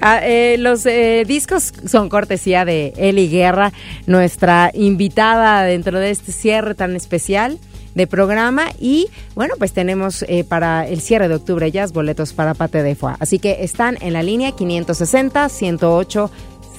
[0.00, 3.72] Ah, eh, los eh, discos son cortesía de Eli Guerra,
[4.06, 7.58] nuestra invitada dentro de este cierre tan especial
[7.98, 12.54] de programa y bueno pues tenemos eh, para el cierre de octubre ya boletos para
[12.54, 16.30] Pate de Foie así que están en la línea 560 108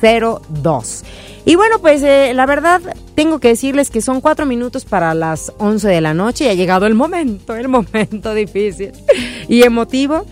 [0.02, 1.04] 02
[1.46, 2.82] y bueno pues eh, la verdad
[3.16, 6.54] tengo que decirles que son cuatro minutos para las 11 de la noche y ha
[6.54, 8.94] llegado el momento el momento difícil
[9.50, 10.26] y emotivo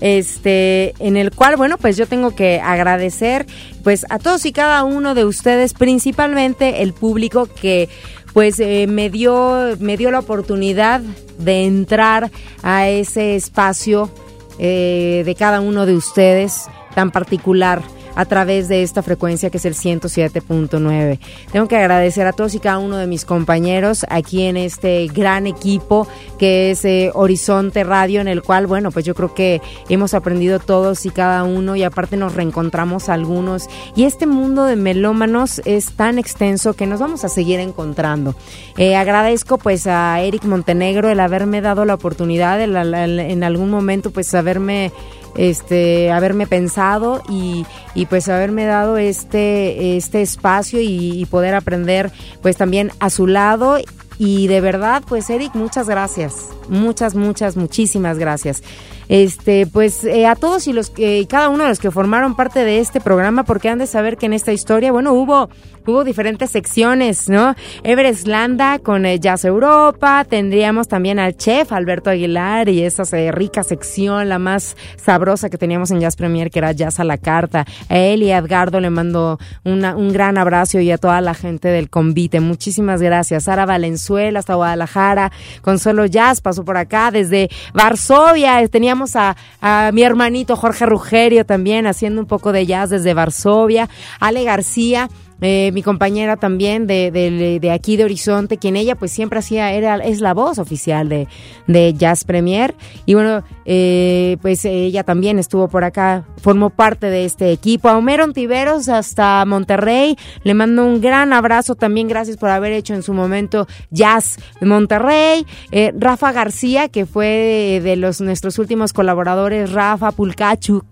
[0.00, 3.46] este en el cual bueno pues yo tengo que agradecer
[3.82, 7.88] pues a todos y cada uno de ustedes principalmente el público que
[8.34, 11.00] pues eh, me dio me dio la oportunidad
[11.38, 12.30] de entrar
[12.62, 14.10] a ese espacio
[14.58, 17.82] eh, de cada uno de ustedes tan particular
[18.14, 21.18] a través de esta frecuencia que es el 107.9.
[21.52, 25.46] Tengo que agradecer a todos y cada uno de mis compañeros aquí en este gran
[25.46, 26.06] equipo
[26.38, 30.58] que es eh, Horizonte Radio, en el cual, bueno, pues yo creo que hemos aprendido
[30.58, 33.68] todos y cada uno y aparte nos reencontramos algunos.
[33.96, 38.34] Y este mundo de melómanos es tan extenso que nos vamos a seguir encontrando.
[38.76, 44.34] Eh, agradezco pues a Eric Montenegro el haberme dado la oportunidad, en algún momento pues
[44.34, 44.92] haberme
[45.36, 52.12] este haberme pensado y, y, pues haberme dado este este espacio y, poder aprender
[52.42, 53.78] pues también a su lado.
[54.16, 56.50] Y de verdad pues Eric muchas gracias.
[56.68, 58.62] Muchas muchas muchísimas gracias.
[59.08, 62.36] Este pues eh, a todos y los que y cada uno de los que formaron
[62.36, 65.50] parte de este programa porque han de saber que en esta historia bueno hubo
[65.86, 67.54] hubo diferentes secciones, ¿no?
[67.82, 73.30] Everest Landa con eh, Jazz Europa, tendríamos también al chef Alberto Aguilar y esa eh,
[73.32, 77.18] rica sección, la más sabrosa que teníamos en Jazz Premier, que era Jazz a la
[77.18, 77.66] Carta.
[77.88, 81.34] A él y a Edgardo le mando una- un gran abrazo y a toda la
[81.34, 82.40] gente del convite.
[82.40, 83.44] Muchísimas gracias.
[83.44, 85.32] Sara Valenzuela hasta Guadalajara,
[85.62, 91.44] con solo Jazz pasó por acá, desde Varsovia teníamos a, a mi hermanito Jorge Rugerio
[91.44, 93.88] también haciendo un poco de jazz desde Varsovia,
[94.20, 95.08] Ale García
[95.40, 99.96] eh, mi compañera también de, de, aquí de Horizonte, quien ella pues siempre hacía, era,
[99.96, 101.28] es la voz oficial de,
[101.66, 102.74] de Jazz Premier.
[103.06, 107.88] Y bueno, eh, pues ella también estuvo por acá, formó parte de este equipo.
[107.88, 112.94] A Homero Ontiveros hasta Monterrey, le mando un gran abrazo también, gracias por haber hecho
[112.94, 115.46] en su momento Jazz Monterrey.
[115.72, 120.84] Eh, Rafa García, que fue de los nuestros últimos colaboradores, Rafa Pulcachu,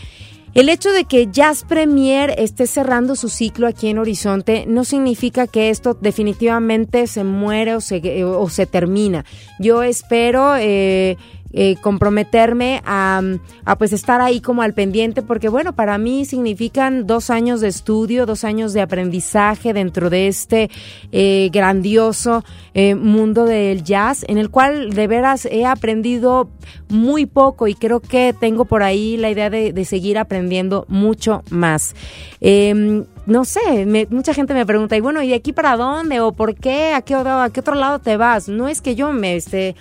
[0.58, 5.46] el hecho de que Jazz Premier esté cerrando su ciclo aquí en Horizonte no significa
[5.46, 9.24] que esto definitivamente se muere o se, o se termina.
[9.60, 11.16] Yo espero eh,
[11.54, 13.22] eh, comprometerme a,
[13.66, 17.70] a, pues estar ahí como al pendiente porque bueno para mí significan dos años de
[17.70, 20.70] estudio dos años de aprendizaje dentro de este
[21.12, 22.44] eh, grandioso
[22.74, 26.50] eh, mundo del jazz en el cual de veras he aprendido
[26.90, 31.44] muy poco y creo que tengo por ahí la idea de, de seguir aprendiendo mucho
[31.50, 31.96] más
[32.42, 36.22] em, no sé, me, mucha gente me pregunta, y bueno, ¿y de aquí para dónde?
[36.22, 36.94] ¿O por qué?
[36.94, 38.48] ¿A qué, a qué otro lado te vas?
[38.48, 39.76] No es que yo me esté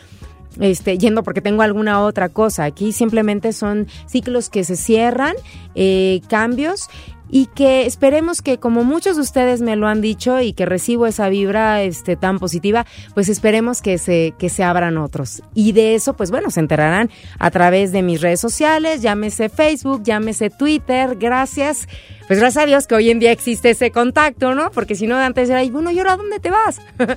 [0.60, 2.64] este, yendo porque tengo alguna otra cosa.
[2.64, 5.34] Aquí simplemente son ciclos que se cierran,
[5.74, 6.88] eh, cambios
[7.28, 11.06] y que esperemos que como muchos de ustedes me lo han dicho y que recibo
[11.06, 15.42] esa vibra este tan positiva, pues esperemos que se que se abran otros.
[15.54, 20.02] Y de eso pues bueno, se enterarán a través de mis redes sociales, llámese Facebook,
[20.04, 21.88] llámese Twitter, gracias.
[22.26, 24.72] Pues gracias a Dios que hoy en día existe ese contacto, ¿no?
[24.72, 26.80] Porque si no antes era, bueno, ¿y ahora dónde te vas?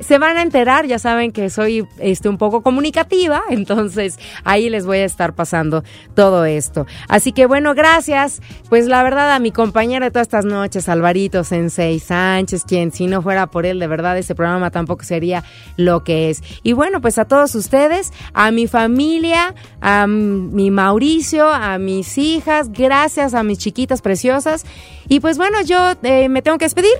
[0.00, 4.86] se van a enterar, ya saben que soy este un poco comunicativa, entonces ahí les
[4.86, 5.82] voy a estar pasando
[6.14, 6.86] todo esto.
[7.08, 8.40] Así que bueno, gracias.
[8.68, 13.08] Pues la verdad a mi compañero de todas estas noches, Alvarito Sensei Sánchez, quien si
[13.08, 15.42] no fuera por él, de verdad este programa tampoco sería
[15.76, 16.42] lo que es.
[16.62, 22.70] Y bueno, pues a todos ustedes, a mi familia, a mi Mauricio, a mis hijas,
[22.70, 24.43] gracias a mis chiquitas preciosas
[25.08, 26.94] y pues bueno, yo eh, me tengo que despedir.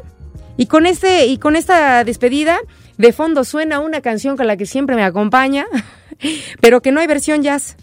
[0.56, 2.58] Y con este y con esta despedida
[2.96, 5.66] de fondo suena una canción con la que siempre me acompaña,
[6.60, 7.76] pero que no hay versión jazz.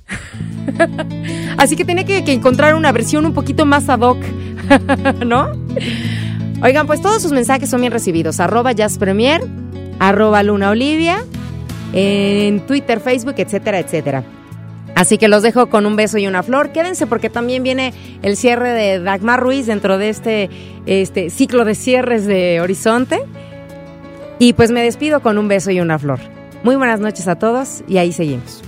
[1.57, 4.18] Así que tenía que, encontrar una versión un poquito más ad hoc,
[5.26, 5.51] ¿no?
[6.64, 8.39] Oigan, pues todos sus mensajes son bien recibidos.
[8.39, 9.41] Arroba Jazz Premier,
[9.99, 11.26] arroba Luna Olivia,
[11.93, 14.24] en Twitter, Facebook, etcétera, etcétera.
[14.95, 16.71] Así que los dejo con un beso y una flor.
[16.71, 20.49] Quédense porque también viene el cierre de Dagmar Ruiz dentro de este,
[20.85, 23.23] este ciclo de cierres de Horizonte.
[24.39, 26.19] Y pues me despido con un beso y una flor.
[26.63, 28.63] Muy buenas noches a todos y ahí seguimos.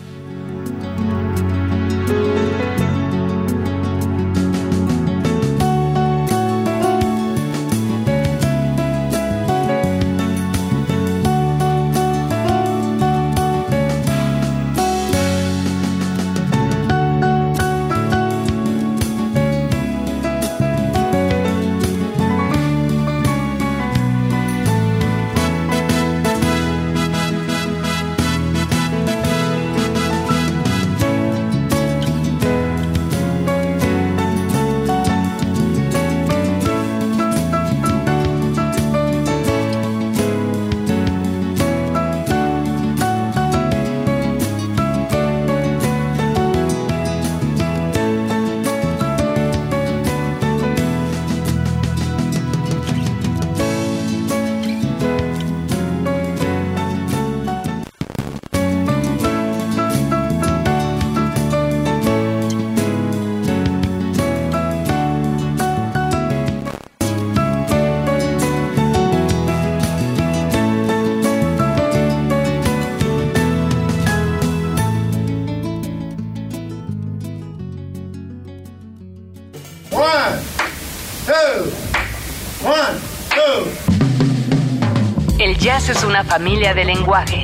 [85.89, 87.43] Es una familia de lenguajes.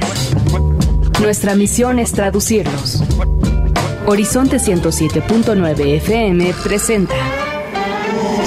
[1.19, 3.03] Nuestra misión es traducirlos.
[4.05, 7.15] Horizonte 107.9 FM presenta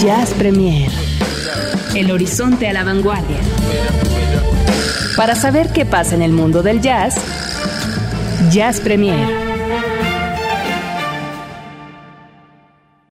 [0.00, 0.90] Jazz Premier.
[1.94, 3.36] El horizonte a la vanguardia.
[5.14, 7.16] Para saber qué pasa en el mundo del jazz,
[8.50, 9.41] Jazz Premier